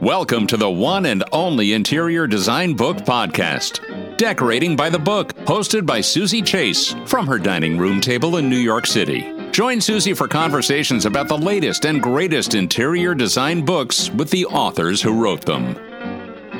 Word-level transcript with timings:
Welcome 0.00 0.46
to 0.46 0.56
the 0.56 0.70
one 0.70 1.04
and 1.04 1.22
only 1.30 1.74
Interior 1.74 2.26
Design 2.26 2.72
Book 2.72 2.96
Podcast. 2.96 4.16
Decorating 4.16 4.74
by 4.74 4.88
the 4.88 4.98
Book, 4.98 5.34
hosted 5.44 5.84
by 5.84 6.00
Susie 6.00 6.40
Chase 6.40 6.94
from 7.04 7.26
her 7.26 7.38
dining 7.38 7.76
room 7.76 8.00
table 8.00 8.38
in 8.38 8.48
New 8.48 8.56
York 8.56 8.86
City. 8.86 9.30
Join 9.50 9.78
Susie 9.78 10.14
for 10.14 10.26
conversations 10.26 11.04
about 11.04 11.28
the 11.28 11.36
latest 11.36 11.84
and 11.84 12.02
greatest 12.02 12.54
interior 12.54 13.14
design 13.14 13.62
books 13.62 14.10
with 14.12 14.30
the 14.30 14.46
authors 14.46 15.02
who 15.02 15.22
wrote 15.22 15.44
them. 15.44 15.89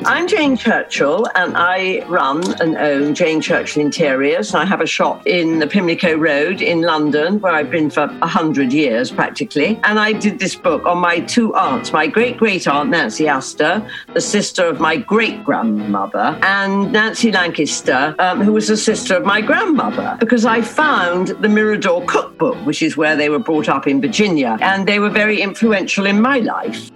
I'm 0.03 0.27
Jane 0.27 0.57
Churchill, 0.57 1.27
and 1.35 1.55
I 1.55 2.03
run 2.07 2.41
and 2.59 2.75
own 2.75 3.13
Jane 3.13 3.39
Churchill 3.39 3.83
Interiors. 3.83 4.55
I 4.55 4.65
have 4.65 4.81
a 4.81 4.87
shop 4.87 5.27
in 5.27 5.59
the 5.59 5.67
Pimlico 5.67 6.15
Road 6.17 6.59
in 6.59 6.81
London, 6.81 7.39
where 7.39 7.53
I've 7.53 7.69
been 7.69 7.91
for 7.91 8.05
a 8.23 8.27
hundred 8.27 8.73
years 8.73 9.11
practically. 9.11 9.79
And 9.83 9.99
I 9.99 10.13
did 10.13 10.39
this 10.39 10.55
book 10.55 10.87
on 10.87 10.97
my 10.97 11.19
two 11.19 11.53
aunts, 11.53 11.93
my 11.93 12.07
great 12.07 12.37
great 12.37 12.67
aunt 12.67 12.89
Nancy 12.89 13.27
Astor, 13.27 13.87
the 14.15 14.21
sister 14.21 14.65
of 14.65 14.79
my 14.79 14.97
great 14.97 15.43
grandmother, 15.43 16.35
and 16.41 16.91
Nancy 16.91 17.31
Lancaster, 17.31 18.15
um, 18.17 18.41
who 18.41 18.53
was 18.53 18.69
the 18.69 18.77
sister 18.77 19.15
of 19.15 19.23
my 19.23 19.39
grandmother, 19.39 20.17
because 20.19 20.45
I 20.45 20.63
found 20.63 21.27
the 21.27 21.49
Mirador 21.49 22.03
cookbook, 22.05 22.57
which 22.65 22.81
is 22.81 22.97
where 22.97 23.15
they 23.15 23.29
were 23.29 23.39
brought 23.39 23.69
up 23.69 23.85
in 23.85 24.01
Virginia, 24.01 24.57
and 24.61 24.87
they 24.87 24.97
were 24.97 25.11
very 25.11 25.41
influential 25.41 26.07
in 26.07 26.19
my 26.19 26.39
life. 26.39 26.91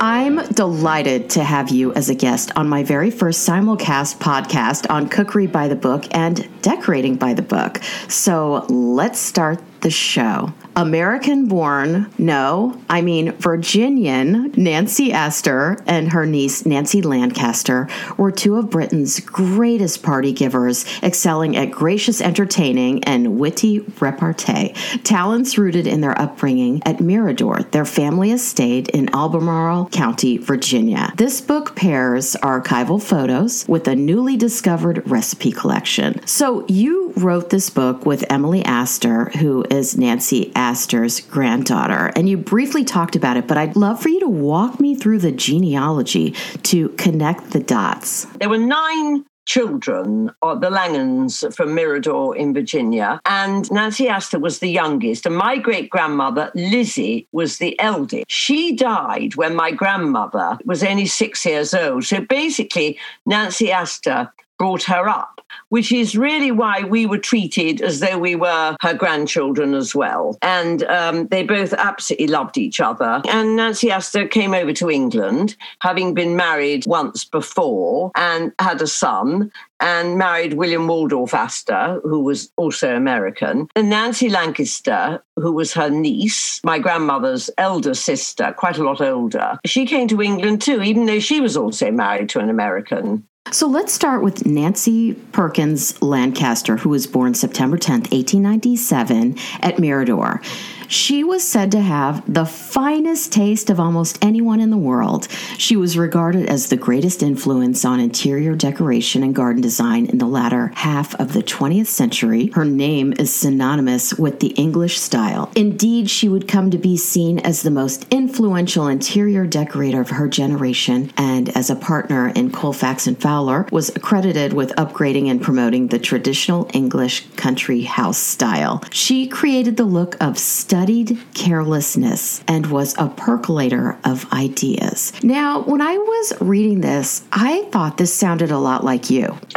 I'm 0.00 0.46
delighted 0.52 1.30
to 1.30 1.42
have 1.42 1.70
you 1.70 1.92
as 1.94 2.08
a 2.08 2.14
guest 2.14 2.52
on 2.54 2.68
my 2.68 2.84
very 2.84 3.10
first 3.10 3.48
simulcast 3.48 4.18
podcast 4.18 4.88
on 4.88 5.08
cookery 5.08 5.48
by 5.48 5.66
the 5.66 5.74
book 5.74 6.06
and 6.12 6.48
decorating 6.62 7.16
by 7.16 7.34
the 7.34 7.42
book. 7.42 7.82
So 8.08 8.64
let's 8.68 9.18
start 9.18 9.60
the 9.80 9.90
show. 9.90 10.52
American 10.78 11.46
born, 11.46 12.08
no, 12.18 12.80
I 12.88 13.02
mean 13.02 13.32
Virginian, 13.32 14.52
Nancy 14.56 15.12
Astor 15.12 15.76
and 15.88 16.12
her 16.12 16.24
niece 16.24 16.64
Nancy 16.64 17.02
Lancaster 17.02 17.88
were 18.16 18.30
two 18.30 18.54
of 18.58 18.70
Britain's 18.70 19.18
greatest 19.18 20.04
party 20.04 20.32
givers, 20.32 20.86
excelling 21.02 21.56
at 21.56 21.72
gracious 21.72 22.20
entertaining 22.20 23.02
and 23.02 23.40
witty 23.40 23.80
repartee. 23.98 24.72
Talents 25.02 25.58
rooted 25.58 25.88
in 25.88 26.00
their 26.00 26.16
upbringing 26.16 26.80
at 26.86 27.00
Mirador, 27.00 27.64
their 27.72 27.84
family 27.84 28.30
estate 28.30 28.88
in 28.90 29.12
Albemarle 29.12 29.88
County, 29.88 30.36
Virginia. 30.38 31.12
This 31.16 31.40
book 31.40 31.74
pairs 31.74 32.36
archival 32.40 33.02
photos 33.02 33.66
with 33.66 33.88
a 33.88 33.96
newly 33.96 34.36
discovered 34.36 35.02
recipe 35.10 35.50
collection. 35.50 36.24
So 36.24 36.64
you 36.68 37.12
wrote 37.16 37.50
this 37.50 37.68
book 37.68 38.06
with 38.06 38.24
Emily 38.30 38.64
Astor, 38.64 39.30
who 39.38 39.64
is 39.72 39.98
Nancy 39.98 40.52
Astor's 40.68 41.20
granddaughter, 41.20 42.12
and 42.14 42.28
you 42.28 42.36
briefly 42.36 42.84
talked 42.84 43.16
about 43.16 43.38
it, 43.38 43.48
but 43.48 43.56
I'd 43.56 43.74
love 43.74 44.02
for 44.02 44.10
you 44.10 44.20
to 44.20 44.28
walk 44.28 44.78
me 44.80 44.94
through 44.94 45.20
the 45.20 45.32
genealogy 45.32 46.32
to 46.64 46.90
connect 46.90 47.52
the 47.52 47.60
dots. 47.60 48.26
There 48.38 48.50
were 48.50 48.58
nine 48.58 49.24
children, 49.46 50.30
of 50.42 50.60
the 50.60 50.68
Langhornes 50.68 51.42
from 51.56 51.74
Mirador 51.74 52.36
in 52.36 52.52
Virginia. 52.52 53.18
And 53.24 53.70
Nancy 53.72 54.06
Astor 54.06 54.38
was 54.38 54.58
the 54.58 54.68
youngest. 54.68 55.24
And 55.24 55.34
my 55.34 55.56
great 55.56 55.88
grandmother, 55.88 56.52
Lizzie, 56.54 57.26
was 57.32 57.56
the 57.56 57.74
eldest. 57.80 58.26
She 58.28 58.76
died 58.76 59.36
when 59.36 59.56
my 59.56 59.70
grandmother 59.70 60.58
was 60.66 60.84
only 60.84 61.06
six 61.06 61.46
years 61.46 61.72
old. 61.72 62.04
So 62.04 62.20
basically, 62.20 62.98
Nancy 63.24 63.72
Astor 63.72 64.30
brought 64.58 64.82
her 64.84 65.08
up, 65.08 65.40
which 65.68 65.92
is 65.92 66.16
really 66.16 66.50
why 66.50 66.82
we 66.82 67.06
were 67.06 67.18
treated 67.18 67.80
as 67.80 68.00
though 68.00 68.18
we 68.18 68.34
were 68.34 68.76
her 68.82 68.94
grandchildren 68.94 69.74
as 69.74 69.94
well. 69.94 70.36
And 70.42 70.82
um, 70.84 71.28
they 71.28 71.44
both 71.44 71.72
absolutely 71.72 72.26
loved 72.26 72.58
each 72.58 72.80
other. 72.80 73.22
And 73.28 73.56
Nancy 73.56 73.90
Astor 73.90 74.26
came 74.26 74.54
over 74.54 74.72
to 74.74 74.90
England, 74.90 75.56
having 75.80 76.14
been 76.14 76.36
married 76.36 76.84
once 76.86 77.24
before 77.24 78.10
and 78.16 78.52
had 78.58 78.82
a 78.82 78.86
son. 78.86 79.50
And 79.80 80.18
married 80.18 80.54
William 80.54 80.88
Waldorf 80.88 81.32
Astor, 81.32 82.00
who 82.02 82.24
was 82.24 82.50
also 82.56 82.96
American, 82.96 83.68
and 83.76 83.88
Nancy 83.88 84.28
Lancaster, 84.28 85.22
who 85.36 85.52
was 85.52 85.72
her 85.74 85.88
niece, 85.88 86.60
my 86.64 86.80
grandmother's 86.80 87.48
elder 87.58 87.94
sister, 87.94 88.52
quite 88.58 88.78
a 88.78 88.82
lot 88.82 89.00
older. 89.00 89.56
She 89.64 89.86
came 89.86 90.08
to 90.08 90.20
England 90.20 90.62
too, 90.62 90.82
even 90.82 91.06
though 91.06 91.20
she 91.20 91.40
was 91.40 91.56
also 91.56 91.92
married 91.92 92.28
to 92.30 92.40
an 92.40 92.50
American. 92.50 93.27
So 93.50 93.66
let's 93.66 93.94
start 93.94 94.22
with 94.22 94.44
Nancy 94.44 95.14
Perkins 95.14 96.00
Lancaster, 96.02 96.76
who 96.76 96.90
was 96.90 97.06
born 97.06 97.32
September 97.32 97.78
10th, 97.78 98.12
1897, 98.12 99.38
at 99.62 99.78
Mirador. 99.78 100.42
She 100.88 101.22
was 101.22 101.46
said 101.46 101.70
to 101.72 101.82
have 101.82 102.22
the 102.32 102.46
finest 102.46 103.30
taste 103.30 103.68
of 103.68 103.78
almost 103.78 104.18
anyone 104.22 104.58
in 104.58 104.70
the 104.70 104.78
world. 104.78 105.28
She 105.58 105.76
was 105.76 105.98
regarded 105.98 106.46
as 106.46 106.68
the 106.68 106.78
greatest 106.78 107.22
influence 107.22 107.84
on 107.84 108.00
interior 108.00 108.54
decoration 108.54 109.22
and 109.22 109.34
garden 109.34 109.60
design 109.60 110.06
in 110.06 110.16
the 110.16 110.26
latter 110.26 110.72
half 110.76 111.14
of 111.16 111.34
the 111.34 111.42
20th 111.42 111.88
century. 111.88 112.46
Her 112.54 112.64
name 112.64 113.12
is 113.18 113.34
synonymous 113.34 114.14
with 114.14 114.40
the 114.40 114.48
English 114.48 114.98
style. 114.98 115.52
Indeed, 115.54 116.08
she 116.08 116.26
would 116.26 116.48
come 116.48 116.70
to 116.70 116.78
be 116.78 116.96
seen 116.96 117.38
as 117.40 117.60
the 117.60 117.70
most 117.70 118.06
influential 118.10 118.86
interior 118.86 119.46
decorator 119.46 120.00
of 120.00 120.10
her 120.10 120.26
generation 120.26 121.12
and 121.18 121.54
as 121.54 121.68
a 121.68 121.76
partner 121.76 122.28
in 122.28 122.50
Colfax 122.50 123.06
and 123.06 123.20
Fowler 123.20 123.66
was 123.70 123.94
accredited 123.94 124.54
with 124.54 124.74
upgrading 124.76 125.30
and 125.30 125.42
promoting 125.42 125.88
the 125.88 125.98
traditional 125.98 126.70
English 126.72 127.26
country 127.36 127.82
house 127.82 128.18
style. 128.18 128.82
She 128.90 129.26
created 129.26 129.76
the 129.76 129.84
look 129.84 130.16
of 130.18 130.38
studied 130.78 131.18
carelessness 131.34 132.40
and 132.46 132.66
was 132.66 132.94
a 132.98 133.08
percolator 133.08 133.98
of 134.04 134.32
ideas. 134.32 135.12
Now, 135.24 135.62
when 135.62 135.80
I 135.80 135.98
was 135.98 136.34
reading 136.40 136.82
this, 136.82 137.24
I 137.32 137.62
thought 137.72 137.96
this 137.96 138.14
sounded 138.14 138.52
a 138.52 138.58
lot 138.58 138.84
like 138.84 139.10
you. 139.10 139.36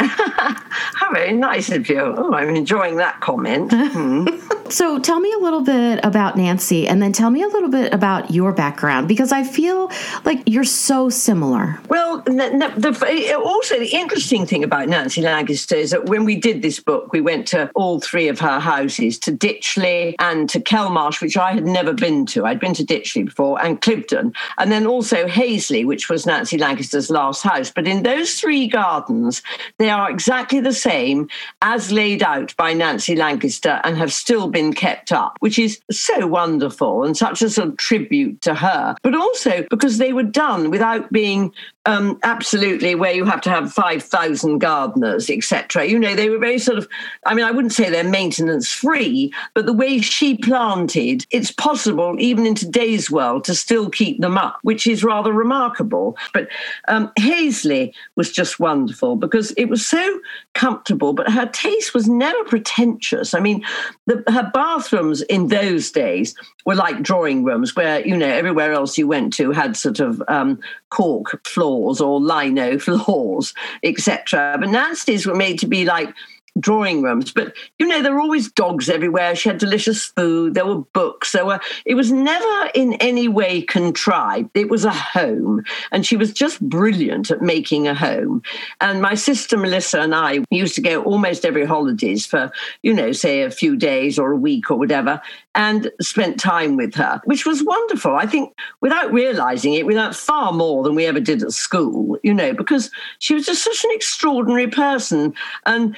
How 0.72 1.12
very 1.12 1.32
nice 1.32 1.70
of 1.70 1.88
you. 1.88 2.00
Oh, 2.00 2.32
I'm 2.34 2.54
enjoying 2.54 2.96
that 2.96 3.20
comment. 3.20 3.72
Hmm. 3.72 4.26
So, 4.72 4.98
tell 4.98 5.20
me 5.20 5.30
a 5.30 5.38
little 5.38 5.60
bit 5.60 6.00
about 6.02 6.38
Nancy 6.38 6.88
and 6.88 7.02
then 7.02 7.12
tell 7.12 7.28
me 7.28 7.42
a 7.42 7.46
little 7.46 7.68
bit 7.68 7.92
about 7.92 8.30
your 8.30 8.52
background 8.52 9.06
because 9.06 9.30
I 9.30 9.44
feel 9.44 9.90
like 10.24 10.42
you're 10.46 10.64
so 10.64 11.10
similar. 11.10 11.78
Well, 11.90 12.22
the, 12.22 12.72
the, 12.78 13.38
also 13.44 13.78
the 13.78 13.94
interesting 13.94 14.46
thing 14.46 14.64
about 14.64 14.88
Nancy 14.88 15.20
Lancaster 15.20 15.74
is 15.74 15.90
that 15.90 16.06
when 16.06 16.24
we 16.24 16.36
did 16.36 16.62
this 16.62 16.80
book, 16.80 17.12
we 17.12 17.20
went 17.20 17.46
to 17.48 17.70
all 17.74 18.00
three 18.00 18.28
of 18.28 18.40
her 18.40 18.58
houses 18.58 19.18
to 19.18 19.32
Ditchley 19.32 20.14
and 20.18 20.48
to 20.48 20.58
Kelmarsh, 20.58 21.20
which 21.20 21.36
I 21.36 21.52
had 21.52 21.66
never 21.66 21.92
been 21.92 22.24
to. 22.26 22.46
I'd 22.46 22.58
been 22.58 22.72
to 22.72 22.84
Ditchley 22.84 23.26
before, 23.26 23.62
and 23.62 23.78
Cliveden, 23.82 24.34
and 24.56 24.72
then 24.72 24.86
also 24.86 25.26
Haseley, 25.26 25.84
which 25.84 26.08
was 26.08 26.24
Nancy 26.24 26.56
Lancaster's 26.56 27.10
last 27.10 27.42
house. 27.42 27.70
But 27.70 27.86
in 27.86 28.04
those 28.04 28.40
three 28.40 28.68
gardens, 28.68 29.42
they 29.76 29.90
are 29.90 30.10
exactly 30.10 30.60
the 30.62 30.72
same 30.72 31.28
as 31.60 31.92
laid 31.92 32.22
out 32.22 32.56
by 32.56 32.72
Nancy 32.72 33.14
Lancaster 33.16 33.80
and 33.84 33.96
have 33.96 34.12
still 34.12 34.48
been 34.48 34.72
kept 34.72 35.12
up, 35.12 35.36
which 35.40 35.58
is 35.58 35.80
so 35.90 36.26
wonderful 36.26 37.04
and 37.04 37.16
such 37.16 37.42
a 37.42 37.50
sort 37.50 37.68
of 37.68 37.76
tribute 37.76 38.40
to 38.42 38.54
her. 38.54 38.96
But 39.02 39.14
also 39.14 39.64
because 39.70 39.98
they 39.98 40.12
were 40.12 40.22
done 40.22 40.70
without 40.70 41.10
being 41.12 41.52
um, 41.84 42.18
absolutely 42.22 42.94
where 42.94 43.12
you 43.12 43.24
have 43.24 43.40
to 43.42 43.50
have 43.50 43.72
5,000 43.72 44.58
gardeners, 44.58 45.28
etc. 45.28 45.84
You 45.84 45.98
know, 45.98 46.14
they 46.14 46.30
were 46.30 46.38
very 46.38 46.58
sort 46.58 46.78
of, 46.78 46.88
I 47.26 47.34
mean, 47.34 47.44
I 47.44 47.50
wouldn't 47.50 47.72
say 47.72 47.90
they're 47.90 48.04
maintenance 48.04 48.68
free, 48.70 49.32
but 49.54 49.66
the 49.66 49.72
way 49.72 50.00
she 50.00 50.36
planted, 50.36 51.26
it's 51.30 51.50
possible 51.50 52.14
even 52.18 52.46
in 52.46 52.54
today's 52.54 53.10
world 53.10 53.44
to 53.44 53.54
still 53.54 53.90
keep 53.90 54.20
them 54.20 54.38
up, 54.38 54.58
which 54.62 54.86
is 54.86 55.02
rather 55.02 55.32
remarkable. 55.32 56.16
But 56.32 56.48
um, 56.86 57.10
Haseley 57.18 57.92
was 58.14 58.30
just 58.30 58.60
wonderful 58.60 59.16
because 59.16 59.50
it 59.52 59.66
was 59.66 59.86
so 59.86 60.20
comfortable, 60.54 61.12
but 61.12 61.30
her 61.30 61.46
taste 61.46 61.94
was 61.94 62.08
never 62.08 62.44
pretentious. 62.44 63.34
I 63.34 63.40
mean, 63.40 63.64
the, 64.06 64.22
her 64.28 64.50
bathrooms 64.54 65.22
in 65.22 65.48
those 65.48 65.90
days 65.90 66.36
were 66.64 66.76
like 66.76 67.02
drawing 67.02 67.42
rooms 67.42 67.74
where, 67.74 68.06
you 68.06 68.16
know, 68.16 68.28
everywhere 68.28 68.72
else 68.72 68.96
you 68.96 69.08
went 69.08 69.32
to 69.34 69.50
had 69.50 69.76
sort 69.76 69.98
of 69.98 70.22
um, 70.28 70.60
cork 70.90 71.42
floors 71.72 72.00
or 72.00 72.20
lino 72.20 72.78
floors, 72.78 73.54
etc. 73.82 74.56
But 74.60 74.68
Nancy's 74.68 75.26
were 75.26 75.34
made 75.34 75.58
to 75.60 75.66
be 75.66 75.84
like 75.84 76.14
drawing 76.58 77.02
rooms. 77.02 77.32
But 77.32 77.54
you 77.78 77.86
know, 77.86 78.02
there 78.02 78.12
were 78.12 78.20
always 78.20 78.50
dogs 78.50 78.88
everywhere. 78.88 79.34
She 79.34 79.48
had 79.48 79.58
delicious 79.58 80.04
food. 80.04 80.54
There 80.54 80.66
were 80.66 80.78
books. 80.92 81.32
There 81.32 81.46
were. 81.46 81.60
It 81.84 81.94
was 81.94 82.12
never 82.12 82.70
in 82.74 82.94
any 82.94 83.28
way 83.28 83.62
contrived. 83.62 84.50
It 84.54 84.70
was 84.70 84.84
a 84.84 84.90
home, 84.90 85.64
and 85.90 86.06
she 86.06 86.16
was 86.16 86.32
just 86.32 86.60
brilliant 86.60 87.30
at 87.30 87.42
making 87.42 87.88
a 87.88 87.94
home. 87.94 88.42
And 88.80 89.02
my 89.02 89.14
sister 89.14 89.56
Melissa 89.56 90.00
and 90.00 90.14
I 90.14 90.40
used 90.50 90.74
to 90.76 90.80
go 90.80 91.02
almost 91.02 91.44
every 91.44 91.64
holidays 91.64 92.26
for 92.26 92.50
you 92.82 92.92
know, 92.92 93.12
say 93.12 93.42
a 93.42 93.50
few 93.50 93.76
days 93.76 94.18
or 94.18 94.32
a 94.32 94.36
week 94.36 94.70
or 94.70 94.76
whatever, 94.76 95.20
and 95.54 95.90
spent 96.00 96.40
time 96.40 96.76
with 96.76 96.94
her, 96.94 97.20
which 97.24 97.46
was 97.46 97.62
wonderful. 97.62 98.16
I 98.16 98.26
think 98.26 98.54
without 98.80 99.12
realizing 99.12 99.74
it, 99.74 99.86
without 99.86 100.14
far 100.14 100.52
more 100.52 100.82
than 100.82 100.94
we 100.94 101.06
ever 101.06 101.20
did 101.20 101.42
at 101.42 101.52
school, 101.52 102.18
you 102.22 102.34
know, 102.34 102.52
because 102.52 102.90
she 103.18 103.34
was 103.34 103.46
just 103.46 103.64
such 103.64 103.84
an 103.84 103.90
extraordinary 103.92 104.68
person. 104.68 105.34
And 105.66 105.96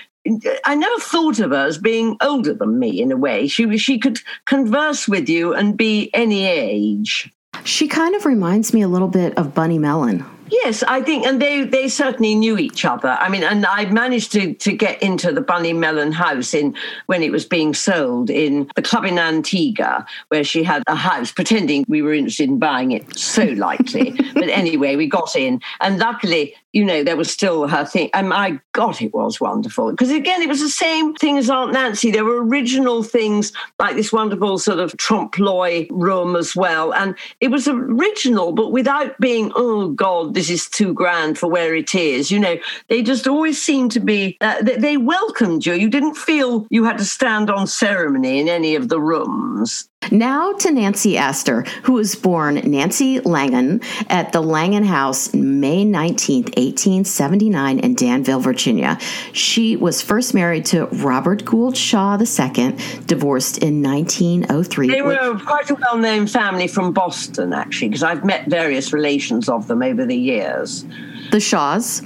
I 0.65 0.75
never 0.75 0.99
thought 1.01 1.39
of 1.41 1.51
her 1.51 1.67
as 1.67 1.79
being 1.79 2.17
older 2.21 2.55
than 2.55 2.79
me 2.79 3.01
in 3.01 3.13
a 3.13 3.17
way. 3.17 3.47
She 3.47 3.77
she 3.77 3.99
could 3.99 4.21
converse 4.47 5.07
with 5.07 5.29
you 5.29 5.55
and 5.55 5.77
be 5.77 6.11
any 6.15 6.47
age. 6.47 7.31
She 7.65 7.89
kind 7.89 8.15
of 8.15 8.25
reminds 8.25 8.73
me 8.73 8.83
a 8.83 8.89
little 8.89 9.09
bit 9.09 9.37
of 9.39 9.55
Bunny 9.55 9.79
Mellon. 9.79 10.25
Yes, 10.51 10.83
I 10.83 11.01
think, 11.01 11.27
and 11.27 11.41
they 11.41 11.65
they 11.65 11.89
certainly 11.89 12.35
knew 12.35 12.59
each 12.59 12.85
other. 12.85 13.09
I 13.09 13.29
mean, 13.29 13.43
and 13.43 13.65
I 13.65 13.87
managed 13.87 14.33
to 14.33 14.55
to 14.55 14.73
get 14.73 15.03
into 15.03 15.33
the 15.33 15.41
Bunny 15.41 15.73
Mellon 15.73 16.13
house 16.13 16.55
in 16.55 16.77
when 17.07 17.23
it 17.23 17.33
was 17.33 17.45
being 17.45 17.75
sold 17.75 18.31
in 18.31 18.71
the 18.77 18.83
club 18.83 19.05
in 19.05 19.19
Antigua, 19.19 20.07
where 20.29 20.45
she 20.45 20.63
had 20.63 20.83
a 20.87 20.95
house, 20.95 21.33
pretending 21.33 21.85
we 21.89 22.03
were 22.03 22.13
interested 22.13 22.49
in 22.49 22.59
buying 22.59 22.93
it. 22.93 23.19
So 23.19 23.45
likely, 23.57 24.13
but 24.35 24.49
anyway, 24.49 24.97
we 24.97 25.07
got 25.07 25.35
in, 25.35 25.61
and 25.81 25.99
luckily 25.99 26.55
you 26.75 26.85
know, 26.85 27.05
there 27.05 27.17
was 27.17 27.31
still 27.31 27.69
her 27.69 27.85
thing. 27.85 28.11
And 28.13 28.29
my 28.29 28.59
God, 28.73 29.01
it 29.01 29.15
was 29.15 29.41
wonderful. 29.41 29.93
Because 29.93 30.11
again, 30.11 30.43
it 30.43 30.49
was 30.49 30.61
the 30.61 30.69
same 30.69 31.15
thing 31.15 31.39
as 31.39 31.49
Aunt 31.49 31.73
Nancy. 31.73 32.11
There 32.11 32.25
were 32.25 32.45
original 32.45 33.05
things 33.05 33.53
like 33.79 33.95
this 33.95 34.13
wonderful 34.13 34.59
sort 34.59 34.81
of 34.81 34.97
trompe 34.97 35.39
l'oeil 35.39 35.87
room 35.91 36.35
as 36.35 36.57
well. 36.57 36.93
And 36.93 37.15
it 37.41 37.49
was 37.49 37.69
original, 37.69 38.53
but 38.53 38.73
without 38.73 39.19
being, 39.21 39.53
oh 39.55 39.91
God, 39.91 40.35
this 40.35 40.51
is 40.51 40.69
too 40.69 40.93
grand 40.93 41.39
for 41.39 41.49
where 41.49 41.77
it 41.77 41.95
is. 41.95 42.33
You 42.33 42.41
know, 42.41 42.57
they 42.89 43.03
just 43.03 43.29
always 43.29 43.63
seemed 43.63 43.93
to 43.93 44.01
be, 44.01 44.37
uh, 44.41 44.61
they 44.61 44.97
welcomed 44.97 45.65
you. 45.65 45.75
You 45.75 45.89
didn't 45.89 46.17
feel 46.17 46.67
you 46.71 46.83
had 46.85 46.99
to 46.99 47.05
stand 47.05 47.51
on 47.51 47.69
ceremony 47.69 48.41
in 48.41 48.49
any 48.49 48.75
of 48.75 48.89
the 48.89 49.01
rooms. 49.01 49.89
Now 50.11 50.53
to 50.55 50.71
Nancy 50.71 51.17
Astor, 51.17 51.63
who 51.83 51.95
was 51.95 52.15
born 52.15 52.57
Nancy 52.57 53.21
Langhorne 53.21 53.81
at 54.09 54.33
the 54.33 54.41
Langhorne 54.41 54.85
House 54.85 55.33
May 55.35 55.85
19th, 55.85 56.57
1879, 56.57 57.79
in 57.79 57.95
Danville, 57.95 58.41
Virginia. 58.41 58.99
She 59.33 59.77
was 59.77 60.03
first 60.03 60.35
married 60.35 60.67
to 60.67 60.87
Robert 60.87 61.45
Gould 61.45 61.77
Shaw 61.77 62.19
II, 62.19 62.77
divorced 63.07 63.59
in 63.59 63.83
1903. 63.83 64.89
They 64.89 65.03
were 65.03 65.39
quite 65.45 65.71
a 65.71 65.75
well 65.75 65.99
known 65.99 66.27
family 66.27 66.69
from 66.69 66.93
Boston, 66.93 67.53
actually, 67.53 67.89
because 67.89 68.03
I've 68.03 68.25
met 68.25 68.47
various 68.47 68.93
relations 68.93 69.49
of 69.49 69.67
them 69.67 69.83
over 69.83 70.05
the 70.07 70.17
years. 70.17 70.85
The 71.31 71.41
Shaws? 71.41 72.03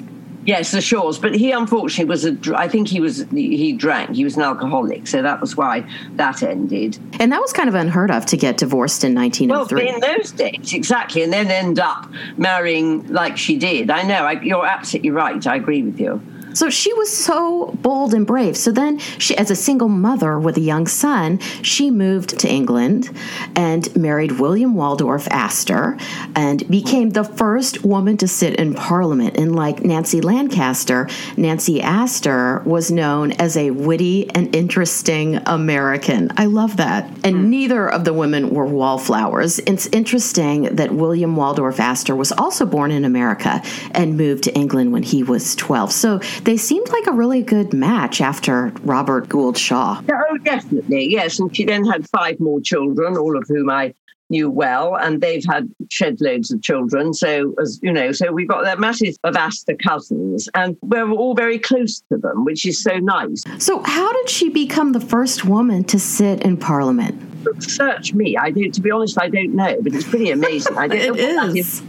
Yes, 0.49 0.71
the 0.71 0.81
Shaws. 0.81 1.19
But 1.19 1.35
he 1.35 1.53
unfortunately 1.53 2.07
was 2.09 2.25
a. 2.25 2.35
I 2.57 2.69
think 2.69 2.89
he 2.89 3.01
was. 3.01 3.27
He 3.31 3.75
drank. 3.75 4.17
He 4.17 4.25
was 4.25 4.39
an 4.39 4.43
alcoholic, 4.43 5.07
so 5.07 5.21
that 5.21 5.43
was 5.43 5.59
why 5.59 5.87
that 6.13 6.43
ended. 6.43 6.99
And 7.21 7.31
that 7.33 7.43
was 7.43 7.53
kind 7.53 7.69
of 7.69 7.75
unheard 7.75 8.11
of 8.11 8.25
to 8.25 8.37
get 8.39 8.57
divorced 8.57 9.05
in 9.05 9.15
1903. 9.15 9.85
Well, 9.85 9.95
in 9.95 10.01
those 10.01 10.31
days, 10.31 10.73
exactly, 10.73 11.23
and 11.23 11.31
then 11.31 11.51
end 11.51 11.79
up 11.79 12.11
marrying 12.39 13.07
like 13.09 13.37
she 13.37 13.59
did. 13.59 13.91
I 13.91 14.05
know. 14.05 14.25
I, 14.25 14.41
you're 14.41 14.65
absolutely 14.65 15.11
right. 15.11 15.47
I 15.47 15.57
agree 15.57 15.83
with 15.83 16.01
you. 16.01 16.23
So 16.59 16.71
she 16.71 16.93
was 16.95 17.17
so 17.17 17.67
bold 17.83 18.13
and 18.15 18.27
brave. 18.27 18.57
So 18.57 18.73
then, 18.73 18.99
she, 18.99 19.37
as 19.37 19.49
a 19.49 19.55
single 19.55 19.87
mother 19.89 20.41
with 20.41 20.57
a 20.57 20.61
young 20.61 20.89
son, 20.89 21.39
she 21.63 21.89
moved 21.89 22.37
to 22.41 22.49
England 22.49 23.17
and 23.55 23.95
married 23.95 24.41
William 24.41 24.75
Waldorf 24.75 25.29
Astor 25.31 25.97
and 26.35 26.69
became 26.69 27.11
the 27.11 27.23
first 27.23 27.85
woman 27.85 28.17
to 28.17 28.27
sit 28.27 28.57
in 28.57 28.75
Parliament. 28.75 29.37
And 29.37 29.55
like 29.55 29.85
Nancy 29.85 30.21
Lancaster, 30.21 31.09
Nancy 31.37 31.81
Astor 31.81 32.65
was 32.65 32.91
known 32.91 33.31
as 33.33 33.57
a 33.57 33.71
witty 33.71 34.29
and 34.31 34.53
interesting 34.53 35.37
American. 35.47 36.33
I 36.37 36.47
love 36.47 36.79
that. 36.79 37.05
And 37.23 37.37
mm. 37.37 37.45
neither 37.51 37.89
of 37.89 38.05
the 38.05 38.13
women 38.13 38.51
were 38.51 38.67
wallflowers. 38.67 39.61
It's 39.61 39.87
interesting 39.93 40.75
that 40.75 40.93
William 40.93 41.37
Waldorf 41.37 41.79
Astor 41.79 42.17
was 42.17 42.33
also 42.33 42.67
born 42.67 42.91
in 42.91 43.05
America 43.05 43.63
and 43.93 44.17
moved 44.17 44.43
to 44.43 44.55
England 44.57 44.91
when 44.91 45.05
he 45.05 45.23
was 45.23 45.55
12. 45.55 45.93
So 45.93 46.19
they 46.49 46.57
seemed 46.57 46.89
like 46.89 47.07
a 47.07 47.13
really 47.13 47.43
good 47.43 47.75
match 47.75 48.23
after 48.23 48.73
Robert 48.83 49.29
Gould 49.29 49.59
Shaw. 49.59 50.01
Oh, 50.11 50.39
definitely, 50.39 51.07
yes. 51.11 51.39
And 51.39 51.55
she 51.55 51.67
then 51.67 51.85
had 51.85 52.09
five 52.09 52.41
more 52.41 52.59
children, 52.63 53.19
all 53.19 53.37
of 53.37 53.45
whom 53.49 53.69
I 53.69 53.93
knew 54.31 54.49
well, 54.49 54.97
and 54.97 55.21
they've 55.21 55.45
had 55.45 55.69
shed 55.91 56.23
loads 56.23 56.51
of 56.51 56.63
children. 56.63 57.13
So, 57.13 57.55
as 57.61 57.79
you 57.83 57.93
know, 57.93 58.13
so 58.13 58.33
we've 58.33 58.49
got 58.49 58.65
that 58.65 58.81
masses 58.81 59.19
of 59.25 59.37
Astor 59.37 59.75
cousins, 59.75 60.49
and 60.55 60.75
we're 60.81 61.11
all 61.11 61.35
very 61.35 61.59
close 61.59 62.01
to 62.11 62.17
them, 62.17 62.47
which 62.47 62.65
is 62.65 62.83
so 62.83 62.97
nice. 62.97 63.43
So, 63.59 63.83
how 63.85 64.11
did 64.11 64.31
she 64.31 64.49
become 64.49 64.93
the 64.93 65.01
first 65.03 65.45
woman 65.45 65.85
to 65.85 65.99
sit 65.99 66.41
in 66.45 66.57
Parliament? 66.57 67.21
Search 67.63 68.15
me. 68.15 68.39
I 68.39 68.53
do. 68.53 68.71
To 68.71 68.81
be 68.81 68.91
honest, 68.91 69.21
I 69.21 69.29
don't 69.29 69.55
know, 69.55 69.77
but 69.83 69.93
it's 69.93 70.09
pretty 70.09 70.31
amazing. 70.31 70.79
I 70.79 70.89
don't 70.89 71.15
know 71.37 71.55
is. 71.55 71.83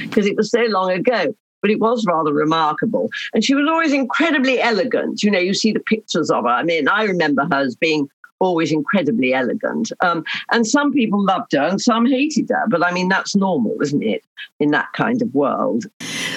because 0.00 0.24
it 0.24 0.34
was 0.34 0.50
so 0.50 0.62
long 0.62 0.92
ago 0.92 1.34
but 1.62 1.70
it 1.70 1.80
was 1.80 2.04
rather 2.06 2.32
remarkable. 2.32 3.08
And 3.32 3.42
she 3.42 3.54
was 3.54 3.66
always 3.68 3.92
incredibly 3.92 4.60
elegant. 4.60 5.22
You 5.22 5.30
know, 5.30 5.38
you 5.38 5.54
see 5.54 5.72
the 5.72 5.80
pictures 5.80 6.30
of 6.30 6.44
her. 6.44 6.50
I 6.50 6.62
mean, 6.62 6.88
I 6.88 7.04
remember 7.04 7.46
her 7.50 7.60
as 7.60 7.76
being 7.76 8.08
always 8.42 8.72
incredibly 8.72 9.32
elegant. 9.32 9.92
Um, 10.00 10.24
and 10.50 10.66
some 10.66 10.92
people 10.92 11.24
loved 11.24 11.52
her 11.52 11.62
and 11.62 11.80
some 11.80 12.04
hated 12.04 12.48
her. 12.50 12.64
But 12.68 12.84
I 12.84 12.92
mean, 12.92 13.08
that's 13.08 13.36
normal, 13.36 13.80
isn't 13.80 14.02
it, 14.02 14.24
in 14.58 14.72
that 14.72 14.92
kind 14.94 15.22
of 15.22 15.32
world? 15.34 15.86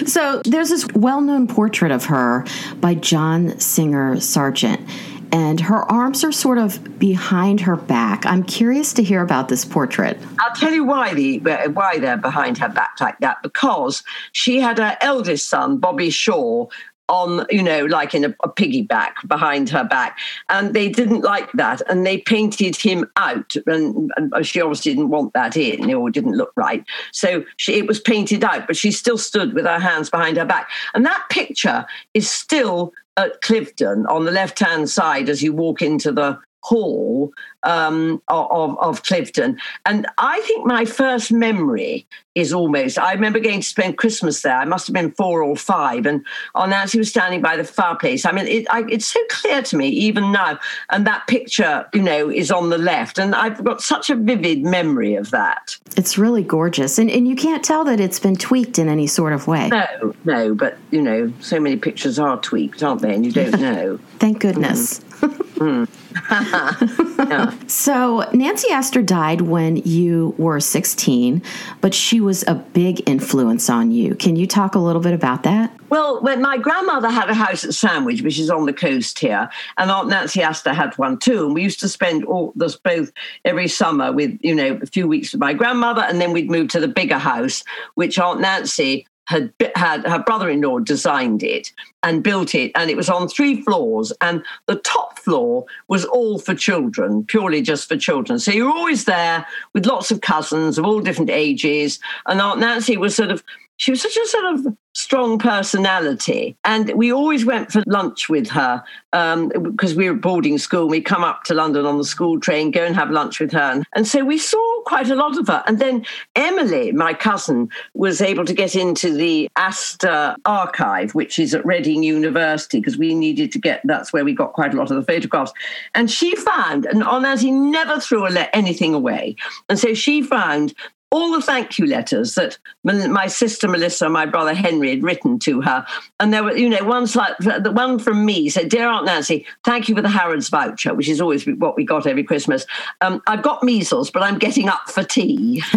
So 0.06 0.42
there's 0.46 0.70
this 0.70 0.86
well 0.94 1.22
known 1.22 1.48
portrait 1.48 1.92
of 1.92 2.06
her 2.06 2.46
by 2.80 2.94
John 2.94 3.60
Singer 3.60 4.20
Sargent 4.20 4.88
and 5.32 5.60
her 5.60 5.84
arms 5.92 6.24
are 6.24 6.32
sort 6.32 6.58
of 6.58 7.00
behind 7.00 7.62
her 7.62 7.76
back. 7.76 8.26
I'm 8.26 8.44
curious 8.44 8.94
to 8.94 9.04
hear 9.04 9.22
about 9.22 9.50
this 9.50 9.66
portrait. 9.66 10.18
I'll 10.40 10.56
tell 10.56 10.72
you 10.72 10.84
why 10.84 11.14
the 11.14 11.40
why 11.74 12.00
they're 12.00 12.18
behind 12.18 12.58
her 12.60 12.70
back 12.70 13.00
like 13.00 13.20
that 13.20 13.42
because 13.44 14.04
she 14.32 14.60
had 14.60 14.78
her 14.78 14.98
eldest 15.02 15.50
son 15.50 15.78
Bobby 15.78 16.10
Shaw 16.10 16.68
on, 17.08 17.46
you 17.50 17.62
know, 17.62 17.86
like 17.86 18.16
in 18.16 18.26
a, 18.26 18.36
a, 18.44 18.50
piggyback 18.50 19.14
behind 19.28 19.70
her 19.70 19.84
back. 19.84 20.18
And 20.50 20.74
they 20.74 20.90
didn't 20.90 21.22
like 21.22 21.52
that. 21.54 21.82
And 21.90 22.06
they 22.06 22.20
painted 22.20 22.76
him 22.76 23.10
out. 23.16 23.56
And, 23.68 24.12
and 24.16 24.46
she 24.46 24.62
obviously 24.62 24.94
didn't 24.94 25.10
want 25.10 25.34
that 25.34 25.56
in 25.56 25.94
or 25.94 26.10
didn't 26.10 26.38
look 26.38 26.52
right. 26.56 26.84
So 27.12 27.44
she, 27.58 27.74
it 27.74 27.88
was 27.88 28.00
painted 28.00 28.44
out, 28.44 28.68
but 28.68 28.76
she 28.76 28.92
still 28.92 29.18
stood 29.18 29.54
with 29.54 29.66
her 29.66 29.80
hands 29.80 30.10
behind 30.10 30.38
her 30.38 30.46
back. 30.46 30.70
And 30.94 31.06
that 31.06 31.26
picture 31.30 31.86
is 32.14 32.30
still 32.30 32.94
at 33.18 33.42
Cliveden 33.42 34.08
on 34.10 34.26
the 34.26 34.32
left 34.32 34.60
hand 34.60 34.90
side 34.90 35.30
as 35.30 35.42
you 35.42 35.54
walk 35.54 35.82
into 35.82 36.12
the 36.12 36.40
hall 36.66 37.32
um, 37.62 38.20
of, 38.28 38.80
of 38.80 39.04
Cliveden. 39.04 39.60
And 39.86 40.08
I 40.18 40.42
think 40.42 40.66
my 40.66 40.84
first 40.86 41.32
memory 41.32 42.08
is 42.34 42.52
almost, 42.52 42.98
I 42.98 43.14
remember 43.14 43.40
going 43.40 43.62
to 43.62 43.68
spend 43.68 44.00
Christmas 44.00 44.42
there. 44.42 44.58
I 44.58 44.66
must 44.66 44.88
have 44.88 44.94
been 44.94 45.12
four 45.12 45.44
or 45.44 45.56
five. 45.56 46.08
And 46.08 46.26
on 46.56 46.72
that, 46.72 46.92
he 46.92 46.98
was 46.98 47.08
standing 47.10 47.42
by 47.42 47.56
the 47.56 47.64
fireplace. 47.64 48.26
I 48.26 48.32
mean, 48.32 48.48
it, 48.48 48.66
I, 48.72 48.84
it's 48.90 49.06
so 49.06 49.20
clear 49.30 49.62
to 49.62 49.78
me 49.78 49.90
even 49.90 50.32
now. 50.32 50.60
And 50.90 51.06
that 51.06 51.28
picture, 51.28 51.88
you 51.94 52.02
know, 52.02 52.32
is 52.32 52.50
on 52.50 52.72
the 52.72 52.80
left. 52.80 53.20
And 53.20 53.36
I've 53.36 53.64
got 53.64 53.82
such 53.82 54.10
a 54.10 54.16
vivid 54.16 54.64
memory 54.64 55.14
of 55.14 55.30
that. 55.30 55.78
It's 55.96 56.18
really 56.18 56.44
gorgeous. 56.44 56.98
And, 56.98 57.12
and 57.12 57.28
you 57.28 57.36
can't 57.36 57.64
tell 57.64 57.86
that 57.86 58.00
it's 58.00 58.20
been 58.20 58.36
tweaked 58.36 58.80
in 58.80 58.90
any 58.90 59.06
sort 59.06 59.34
of 59.34 59.48
way. 59.48 59.70
No, 59.70 60.16
no. 60.24 60.56
But, 60.56 60.78
you 60.90 61.02
know, 61.02 61.32
so 61.42 61.60
many 61.60 61.78
pictures 61.78 62.18
are 62.18 62.42
tweaked, 62.42 62.82
aren't 62.82 63.02
they? 63.02 63.14
And 63.14 63.24
you 63.24 63.32
don't 63.32 63.62
know. 63.62 64.00
Thank 64.18 64.40
goodness. 64.40 65.00
Mm. 65.00 65.86
mm. 65.86 66.05
So 67.68 68.30
Nancy 68.34 68.72
Astor 68.72 69.02
died 69.02 69.42
when 69.42 69.78
you 69.78 70.36
were 70.38 70.60
16, 70.60 71.42
but 71.82 71.94
she 71.94 72.22
was 72.22 72.44
a 72.48 72.56
big 72.56 73.08
influence 73.08 73.70
on 73.70 73.92
you. 73.92 74.16
Can 74.16 74.36
you 74.36 74.48
talk 74.48 74.76
a 74.76 74.80
little 74.80 75.02
bit 75.02 75.14
about 75.14 75.44
that? 75.44 75.72
Well, 75.90 76.22
when 76.22 76.42
my 76.42 76.58
grandmother 76.58 77.10
had 77.10 77.30
a 77.30 77.34
house 77.34 77.64
at 77.64 77.74
Sandwich, 77.74 78.22
which 78.22 78.40
is 78.40 78.50
on 78.50 78.66
the 78.66 78.74
coast 78.74 79.20
here, 79.20 79.50
and 79.78 79.92
Aunt 79.92 80.10
Nancy 80.10 80.42
Astor 80.42 80.74
had 80.74 80.98
one 80.98 81.18
too, 81.18 81.46
and 81.46 81.54
we 81.54 81.64
used 81.64 81.80
to 81.82 81.90
spend 81.90 82.26
all 82.26 82.54
this 82.56 82.76
both 82.76 83.12
every 83.44 83.68
summer 83.68 84.12
with 84.12 84.38
you 84.42 84.56
know 84.56 84.80
a 84.82 84.86
few 84.86 85.08
weeks 85.08 85.32
with 85.32 85.42
my 85.42 85.54
grandmother, 85.54 86.02
and 86.02 86.20
then 86.20 86.34
we'd 86.34 86.50
move 86.52 86.70
to 86.70 86.80
the 86.80 86.88
bigger 86.88 87.18
house, 87.18 87.64
which 87.96 88.20
Aunt 88.20 88.42
Nancy 88.42 89.08
had 89.26 89.52
had 89.76 90.06
her 90.08 90.20
brother-in-law 90.20 90.80
designed 90.80 91.44
it 91.44 91.72
and 92.04 92.24
built 92.24 92.54
it 92.54 92.72
and 92.76 92.90
it 92.90 92.98
was 92.98 93.10
on 93.10 93.28
three 93.28 93.62
floors 93.62 94.14
and 94.22 94.44
the 94.68 94.76
top 94.78 95.20
floor 95.20 95.66
was 95.88 96.06
all 96.06 96.40
for 96.40 96.54
children 96.54 97.24
purely 97.26 97.62
just 97.62 97.88
for 97.88 97.98
children 97.98 98.40
so 98.40 98.52
you're 98.52 98.70
always 98.70 99.06
there 99.06 99.46
with 99.74 99.86
lots 99.86 100.12
of 100.12 100.22
cousins 100.22 100.78
of 100.78 100.86
all 100.86 101.00
different 101.00 101.30
ages 101.30 102.00
and 102.28 102.40
aunt 102.42 102.60
nancy 102.60 102.98
was 102.98 103.16
sort 103.16 103.32
of 103.32 103.44
she 103.78 103.92
was 103.92 104.02
such 104.02 104.16
a 104.16 104.28
sort 104.28 104.46
of 104.46 104.78
strong 104.94 105.38
personality. 105.38 106.56
And 106.64 106.94
we 106.96 107.12
always 107.12 107.46
went 107.46 107.72
for 107.72 107.84
lunch 107.86 108.30
with 108.30 108.50
her 108.50 108.84
because 109.12 109.92
um, 109.92 109.98
we 109.98 110.10
were 110.10 110.16
boarding 110.16 110.58
school. 110.58 110.88
We'd 110.88 111.02
come 111.02 111.24
up 111.24 111.44
to 111.46 111.54
London 111.54 111.86
on 111.86 111.98
the 111.98 112.06
school 112.06 112.40
train, 112.40 112.72
go 112.72 112.86
and 112.86 112.96
have 112.96 113.12
lunch 113.12 113.40
with 113.40 113.52
her. 113.52 113.84
And 113.94 114.08
so 114.08 114.24
we 114.24 114.38
saw 114.38 114.75
quite 114.86 115.10
a 115.10 115.16
lot 115.16 115.38
of 115.38 115.48
her. 115.48 115.64
And 115.68 115.80
then 115.80 116.06
Emily, 116.36 116.92
my 116.92 117.14
cousin, 117.14 117.70
was 117.94 118.22
able 118.22 118.46
to 118.46 118.54
get 118.54 118.76
into 118.76 119.12
the 119.12 119.50
Astor 119.56 120.38
archive, 120.46 121.14
which 121.14 121.38
is 121.38 121.54
at 121.54 121.66
Reading 121.66 122.04
University, 122.04 122.80
because 122.80 122.98
we 122.98 123.14
needed 123.14 123.52
to 123.52 123.60
get, 123.60 123.82
that's 123.84 124.14
where 124.14 124.24
we 124.24 124.34
got 124.34 124.54
quite 124.54 124.74
a 124.74 124.78
lot 124.78 124.90
of 124.92 124.96
the 124.96 125.04
photographs. 125.04 125.52
And 125.94 126.10
she 126.10 126.36
found, 126.36 126.86
and 126.86 127.02
Onasi 127.02 127.52
never 127.52 128.00
threw 128.00 128.26
anything 128.54 128.94
away. 128.94 129.36
And 129.70 129.78
so 129.78 129.94
she 129.94 130.22
found 130.22 130.74
all 131.12 131.32
the 131.32 131.42
thank 131.42 131.78
you 131.78 131.86
letters 131.86 132.36
that 132.36 132.58
my 132.84 133.28
sister 133.28 133.68
Melissa, 133.68 134.06
and 134.06 134.14
my 134.14 134.26
brother 134.26 134.54
Henry 134.54 134.90
had 134.90 135.04
written 135.04 135.40
to 135.40 135.62
her. 135.62 135.86
And 136.20 136.34
there 136.34 136.44
were, 136.44 136.56
you 136.56 136.70
know, 136.70 136.84
ones 136.84 137.16
like 137.16 137.38
the 137.38 137.72
one 137.72 138.00
from 138.00 138.26
me 138.26 138.50
said, 138.50 138.70
Dear 138.70 138.88
Aunt 138.88 139.06
Nancy, 139.06 139.46
thank 139.64 139.88
you 139.88 139.96
for 139.96 140.02
the 140.02 140.10
Harrods 140.10 140.50
voucher, 140.50 140.94
which 140.94 141.08
is 141.08 141.22
always 141.22 141.46
what 141.46 141.76
we 141.76 141.86
got 141.86 142.08
every 142.08 142.24
Christmas. 142.24 142.66
Um, 143.02 143.22
I've 143.28 143.44
got 143.44 143.64
measles, 143.64 144.12
but 144.12 144.24
I'm 144.24 144.38
getting 144.38 144.68
up 144.68 144.90
for 144.90 145.04
tea. 145.04 145.64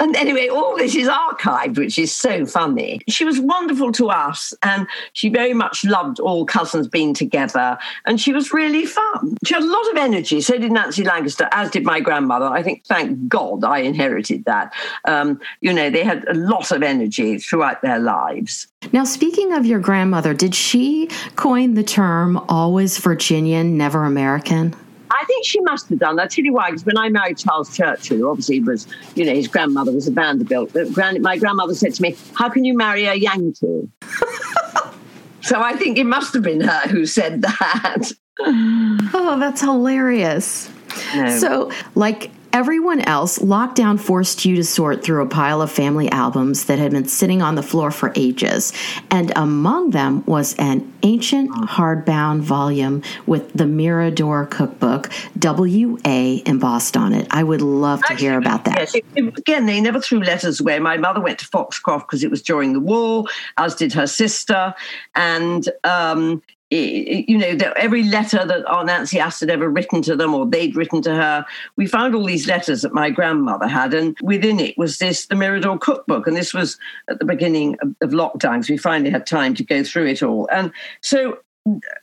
and 0.00 0.16
anyway, 0.16 0.48
all 0.48 0.76
this 0.76 0.94
is 0.94 1.08
archived, 1.08 1.78
which 1.78 1.98
is 1.98 2.14
so 2.14 2.46
funny. 2.46 3.00
She 3.08 3.24
was 3.24 3.40
wonderful 3.40 3.92
to 3.92 4.10
us, 4.10 4.54
and 4.62 4.86
she 5.12 5.28
very 5.28 5.54
much 5.54 5.84
loved 5.84 6.20
all 6.20 6.44
cousins 6.44 6.88
being 6.88 7.14
together, 7.14 7.78
and 8.06 8.20
she 8.20 8.32
was 8.32 8.52
really 8.52 8.86
fun. 8.86 9.36
She 9.44 9.54
had 9.54 9.62
a 9.62 9.66
lot 9.66 9.90
of 9.90 9.96
energy. 9.96 10.40
So 10.40 10.58
did 10.58 10.72
Nancy 10.72 11.04
Lancaster, 11.04 11.48
as 11.52 11.70
did 11.70 11.84
my 11.84 12.00
grandmother. 12.00 12.46
I 12.46 12.62
think, 12.62 12.84
thank 12.86 13.28
God, 13.28 13.64
I 13.68 13.80
inherited 13.80 14.44
that. 14.44 14.72
Um, 15.06 15.40
you 15.60 15.72
know, 15.72 15.90
they 15.90 16.04
had 16.04 16.26
a 16.28 16.34
lot 16.34 16.70
of 16.70 16.82
energy 16.82 17.38
throughout 17.38 17.82
their 17.82 17.98
lives. 17.98 18.66
Now, 18.92 19.04
speaking 19.04 19.52
of 19.52 19.66
your 19.66 19.80
grandmother, 19.80 20.34
did 20.34 20.54
she 20.54 21.08
coin 21.36 21.74
the 21.74 21.82
term 21.82 22.38
always 22.48 22.98
Virginian, 22.98 23.76
never 23.76 24.04
American? 24.04 24.74
I 25.10 25.24
think 25.24 25.44
she 25.44 25.60
must 25.60 25.88
have 25.88 25.98
done. 25.98 26.18
I'll 26.20 26.28
tell 26.28 26.44
you 26.44 26.52
why, 26.52 26.70
because 26.70 26.84
when 26.84 26.98
I 26.98 27.08
married 27.08 27.38
Charles 27.38 27.74
Churchill, 27.74 28.28
obviously 28.28 28.60
was, 28.60 28.86
you 29.14 29.24
know, 29.24 29.34
his 29.34 29.48
grandmother 29.48 29.92
was 29.92 30.06
a 30.06 30.10
Vanderbilt. 30.10 30.72
Grand, 30.92 31.20
my 31.22 31.38
grandmother 31.38 31.74
said 31.74 31.94
to 31.94 32.02
me, 32.02 32.16
How 32.34 32.48
can 32.48 32.64
you 32.64 32.76
marry 32.76 33.06
a 33.06 33.14
Yankee? 33.14 33.88
so 35.40 35.60
I 35.60 35.74
think 35.74 35.98
it 35.98 36.04
must 36.04 36.34
have 36.34 36.42
been 36.42 36.60
her 36.60 36.88
who 36.88 37.06
said 37.06 37.42
that. 37.42 38.12
oh, 38.40 39.36
that's 39.40 39.60
hilarious. 39.60 40.70
No. 41.14 41.38
So, 41.38 41.72
like 41.94 42.30
Everyone 42.58 43.00
else, 43.02 43.38
lockdown 43.38 44.00
forced 44.00 44.44
you 44.44 44.56
to 44.56 44.64
sort 44.64 45.04
through 45.04 45.22
a 45.22 45.28
pile 45.28 45.62
of 45.62 45.70
family 45.70 46.10
albums 46.10 46.64
that 46.64 46.80
had 46.80 46.90
been 46.90 47.06
sitting 47.06 47.40
on 47.40 47.54
the 47.54 47.62
floor 47.62 47.92
for 47.92 48.12
ages. 48.16 48.72
And 49.12 49.32
among 49.36 49.90
them 49.90 50.24
was 50.26 50.56
an 50.56 50.92
ancient 51.04 51.52
hardbound 51.52 52.40
volume 52.40 53.04
with 53.26 53.52
the 53.52 53.64
Mirador 53.64 54.44
cookbook, 54.44 55.08
WA 55.40 56.40
embossed 56.46 56.96
on 56.96 57.12
it. 57.12 57.28
I 57.30 57.44
would 57.44 57.62
love 57.62 58.02
to 58.06 58.16
hear 58.16 58.36
about 58.36 58.64
that. 58.64 58.92
Yes, 58.92 58.94
again, 59.14 59.66
they 59.66 59.80
never 59.80 60.00
threw 60.00 60.18
letters 60.18 60.58
away. 60.58 60.80
My 60.80 60.96
mother 60.96 61.20
went 61.20 61.38
to 61.38 61.46
Foxcroft 61.46 62.08
because 62.08 62.24
it 62.24 62.30
was 62.32 62.42
during 62.42 62.72
the 62.72 62.80
war, 62.80 63.26
as 63.56 63.76
did 63.76 63.92
her 63.92 64.08
sister. 64.08 64.74
And 65.14 65.68
um, 65.84 66.42
you 66.70 67.38
know, 67.38 67.56
every 67.76 68.02
letter 68.02 68.44
that 68.44 68.66
Aunt 68.66 68.86
Nancy 68.86 69.18
Astor 69.18 69.46
had 69.46 69.52
ever 69.52 69.70
written 69.70 70.02
to 70.02 70.14
them 70.14 70.34
or 70.34 70.46
they'd 70.46 70.76
written 70.76 71.00
to 71.02 71.14
her, 71.14 71.46
we 71.76 71.86
found 71.86 72.14
all 72.14 72.26
these 72.26 72.46
letters 72.46 72.82
that 72.82 72.92
my 72.92 73.08
grandmother 73.08 73.66
had. 73.66 73.94
And 73.94 74.16
within 74.20 74.60
it 74.60 74.76
was 74.76 74.98
this, 74.98 75.26
the 75.26 75.34
Mirador 75.34 75.78
cookbook. 75.78 76.26
And 76.26 76.36
this 76.36 76.52
was 76.52 76.78
at 77.08 77.18
the 77.18 77.24
beginning 77.24 77.76
of, 77.80 77.94
of 78.02 78.10
lockdown. 78.10 78.64
So 78.64 78.74
we 78.74 78.78
finally 78.78 79.10
had 79.10 79.26
time 79.26 79.54
to 79.54 79.64
go 79.64 79.82
through 79.82 80.08
it 80.08 80.22
all. 80.22 80.46
And 80.52 80.70
so 81.00 81.38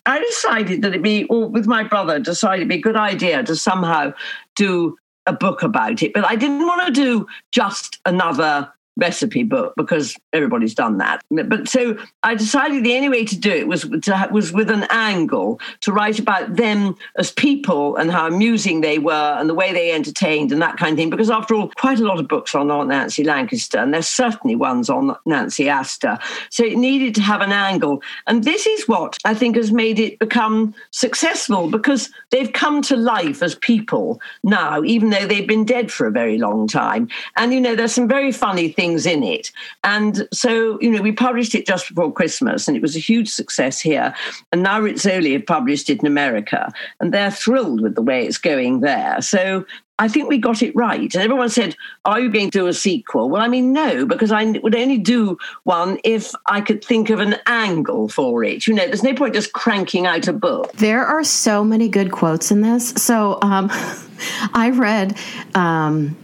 I 0.06 0.20
decided 0.20 0.82
that 0.82 0.90
it'd 0.90 1.04
be, 1.04 1.26
or 1.26 1.48
with 1.48 1.68
my 1.68 1.84
brother, 1.84 2.20
decided 2.20 2.62
it'd 2.62 2.70
be 2.70 2.76
a 2.76 2.82
good 2.82 2.98
idea 2.98 3.44
to 3.44 3.56
somehow 3.56 4.14
do 4.56 4.98
a 5.28 5.34
book 5.34 5.64
about 5.64 6.02
it. 6.02 6.14
But 6.14 6.26
I 6.26 6.36
didn't 6.36 6.66
want 6.66 6.88
to 6.88 6.92
do 6.92 7.28
just 7.52 8.00
another 8.06 8.72
recipe 8.98 9.44
book 9.44 9.74
because 9.76 10.16
everybody's 10.34 10.74
done 10.74 10.98
that. 11.00 11.22
But 11.30 11.68
so 11.68 11.98
I 12.24 12.36
decided 12.36 12.84
the 12.84 12.96
only 12.96 13.10
way 13.10 13.26
to 13.26 13.38
do 13.38 13.52
it 13.52 13.68
was 13.68 13.82
to, 13.82 14.30
was 14.32 14.54
with 14.54 14.70
an 14.70 14.88
angle 14.90 15.60
to 15.82 15.92
write 15.92 16.20
about 16.20 16.56
them 16.56 16.96
as 17.18 17.32
people 17.32 17.96
and 17.98 18.12
how 18.12 18.28
amusing 18.28 18.82
they 18.82 19.00
were 19.00 19.36
and 19.38 19.50
the 19.50 19.54
way 19.54 19.74
they 19.74 19.92
entertained 19.92 20.52
and 20.52 20.62
that 20.62 20.78
kind 20.78 20.94
of 20.94 20.98
thing. 20.98 21.10
Because 21.10 21.30
after 21.30 21.56
all, 21.56 21.72
quite 21.78 22.00
a 22.00 22.06
lot 22.06 22.20
of 22.20 22.28
books 22.28 22.56
on 22.56 22.68
Nancy 22.88 23.24
Lancaster, 23.24 23.80
and 23.80 23.94
there's 23.94 24.08
certainly 24.08 24.56
ones 24.56 24.90
on 24.90 25.16
Nancy 25.26 25.70
Astor. 25.70 26.18
So 26.50 26.64
it 26.64 26.78
needed 26.78 27.16
to 27.16 27.22
have 27.22 27.42
an 27.42 27.52
angle, 27.52 28.02
and 28.28 28.44
this 28.44 28.66
is 28.66 28.88
what 28.88 29.18
I 29.26 29.34
think 29.34 29.56
has 29.56 29.72
made 29.72 30.00
it 30.00 30.20
become 30.20 30.74
successful 30.92 31.70
because 31.70 32.10
they've 32.32 32.52
come 32.52 32.82
to 32.84 32.96
life 32.96 33.42
as 33.42 33.56
people 33.56 34.20
now, 34.44 34.84
even 34.84 35.10
though 35.10 35.26
they've 35.26 35.48
been 35.48 35.66
dead 35.66 35.92
for 35.92 36.08
a 36.08 36.12
very 36.12 36.38
long 36.38 36.68
time. 36.68 37.10
And 37.36 37.54
you 37.54 37.60
know, 37.60 37.76
there's 37.76 37.94
some 37.94 38.08
very 38.08 38.32
funny 38.32 38.70
things 38.70 38.85
things 38.86 39.06
in 39.06 39.24
it. 39.24 39.52
And 39.84 40.28
so, 40.32 40.80
you 40.80 40.92
know, 40.92 41.02
we 41.02 41.12
published 41.12 41.56
it 41.56 41.66
just 41.66 41.90
before 41.90 42.12
Christmas 42.12 42.68
and 42.68 42.78
it 42.78 42.84
was 42.84 42.96
a 42.96 43.00
huge 43.00 43.30
success 43.30 43.80
here. 43.80 44.14
And 44.52 44.62
now 44.62 44.80
Rizzoli 44.80 45.34
have 45.34 45.46
published 45.46 45.90
it 45.90 46.00
in 46.00 46.06
America 46.06 46.72
and 47.00 47.12
they're 47.12 47.32
thrilled 47.32 47.82
with 47.82 47.96
the 47.96 48.04
way 48.04 48.26
it's 48.26 48.38
going 48.38 48.82
there. 48.82 49.22
So 49.22 49.66
I 49.98 50.08
think 50.08 50.30
we 50.30 50.38
got 50.38 50.62
it 50.62 50.76
right. 50.76 51.14
And 51.16 51.24
everyone 51.24 51.50
said, 51.50 51.76
Are 52.04 52.20
you 52.20 52.30
going 52.30 52.52
to 52.52 52.60
do 52.60 52.68
a 52.68 52.74
sequel? 52.74 53.30
Well, 53.30 53.42
I 53.42 53.48
mean, 53.48 53.72
no, 53.72 54.06
because 54.06 54.32
I 54.32 54.44
would 54.44 54.76
only 54.76 54.98
do 54.98 55.38
one 55.64 55.98
if 56.04 56.34
I 56.46 56.60
could 56.62 56.84
think 56.84 57.10
of 57.10 57.20
an 57.20 57.38
angle 57.48 58.10
for 58.10 58.44
it. 58.44 58.68
You 58.68 58.74
know, 58.74 58.86
there's 58.86 59.04
no 59.04 59.14
point 59.14 59.34
just 59.34 59.54
cranking 59.54 60.06
out 60.06 60.28
a 60.28 60.34
book. 60.34 60.74
There 60.74 61.06
are 61.06 61.24
so 61.24 61.64
many 61.64 61.88
good 61.88 62.12
quotes 62.12 62.52
in 62.52 62.62
this. 62.62 62.90
So 62.90 63.40
um, 63.42 63.70
I 64.54 64.72
read. 64.72 65.18
Um, 65.56 66.18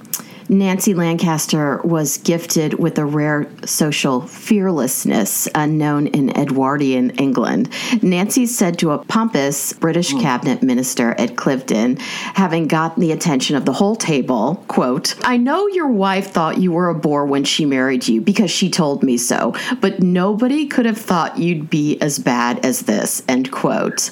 Nancy 0.52 0.94
Lancaster 0.94 1.80
was 1.86 2.18
gifted 2.18 2.74
with 2.74 2.98
a 2.98 3.06
rare 3.06 3.50
social 3.66 4.28
fearlessness 4.28 5.48
unknown 5.56 6.08
in 6.08 6.38
Edwardian 6.38 7.12
England. 7.12 7.70
Nancy 8.02 8.46
said 8.46 8.78
to 8.80 8.92
a 8.92 8.98
pompous 9.06 9.72
British 9.72 10.14
mm. 10.14 10.22
cabinet 10.22 10.62
minister 10.62 11.12
at 11.12 11.38
Cliveden, 11.38 11.98
having 12.00 12.68
gotten 12.68 13.00
the 13.00 13.14
attention 13.14 13.56
of 13.56 13.64
the 13.64 13.72
whole 13.72 13.96
table, 13.96 14.62
quote, 14.68 15.16
I 15.26 15.38
know 15.38 15.68
your 15.68 15.88
wife 15.88 16.32
thought 16.32 16.58
you 16.58 16.74
were 16.74 16.90
a 16.90 16.96
bore 16.96 17.26
when 17.26 17.46
she 17.46 17.64
married 17.64 18.10
you 18.10 18.20
because 18.20 18.52
she 18.52 18.70
told 18.70 19.04
me 19.04 19.16
so, 19.16 19.56
but 19.80 20.02
nobody 20.02 20.68
could 20.68 20.86
have 20.86 20.98
thought 20.98 21.40
you'd 21.40 21.70
be 21.70 21.98
as 22.02 22.20
bad 22.20 22.66
as 22.66 22.82
this, 22.82 23.24
end 23.30 23.54
quote 23.54 24.12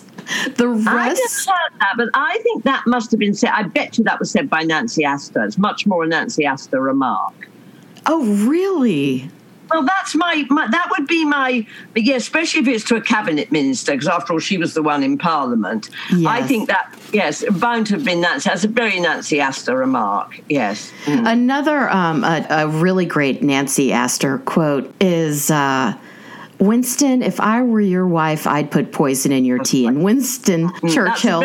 the 0.56 0.68
rest. 0.68 0.88
I 0.88 1.16
just 1.16 1.50
heard 1.50 1.80
that, 1.80 1.94
but 1.98 2.10
I 2.14 2.40
think 2.44 2.64
that 2.64 2.84
must 2.88 3.12
have 3.12 3.20
been 3.20 3.34
said. 3.34 3.52
I 3.54 3.64
bet 3.64 3.98
you 3.98 4.04
that 4.06 4.20
was 4.20 4.32
said 4.32 4.50
by 4.50 4.64
Nancy 4.64 5.04
Astor. 5.04 5.44
It's 5.44 5.58
much 5.58 5.86
more 5.86 6.04
a 6.04 6.08
Nancy 6.08 6.46
Astor 6.46 6.82
remark. 6.82 7.50
Oh, 8.06 8.26
really? 8.48 9.30
Well, 9.70 9.84
that's 9.84 10.16
my, 10.16 10.46
my, 10.50 10.68
that 10.68 10.90
would 10.98 11.08
be 11.08 11.26
my 11.26 11.66
yeah, 11.96 12.16
especially 12.16 12.62
if 12.62 12.68
it's 12.68 12.84
to 12.86 12.96
a 12.96 13.02
cabinet 13.02 13.52
minister, 13.52 13.92
because 13.92 14.08
after 14.08 14.34
all, 14.34 14.40
she 14.40 14.58
was 14.58 14.74
the 14.74 14.82
one 14.82 15.04
in 15.04 15.18
Parliament. 15.18 15.90
Yes. 16.12 16.28
I 16.28 16.48
think 16.48 16.70
that 16.70 16.98
yes, 17.14 17.46
bound 17.52 17.88
to 17.88 17.94
have 17.94 18.04
been 18.04 18.22
Nancy. 18.22 18.50
That's 18.50 18.64
a 18.64 18.68
very 18.68 19.00
Nancy 19.00 19.40
Astor 19.40 19.78
remark. 19.78 20.42
Yes. 20.50 20.92
Mm. 21.06 21.32
Another 21.32 21.90
um, 21.90 22.24
a, 22.24 22.46
a, 22.50 22.68
really 22.68 23.06
great 23.06 23.44
Nancy 23.44 23.92
Astor 23.92 24.40
quote 24.40 24.92
is. 25.00 25.52
Uh, 25.52 25.96
Winston, 26.60 27.24
if 27.24 27.39
I 27.39 27.62
were 27.62 27.80
your 27.80 28.06
wife, 28.08 28.46
I'd 28.46 28.70
put 28.70 28.92
poison 28.92 29.32
in 29.32 29.46
your 29.46 29.60
tea. 29.60 29.88
And 29.88 30.04
Winston 30.04 30.70
mm, 30.70 30.94
Churchill 30.94 31.44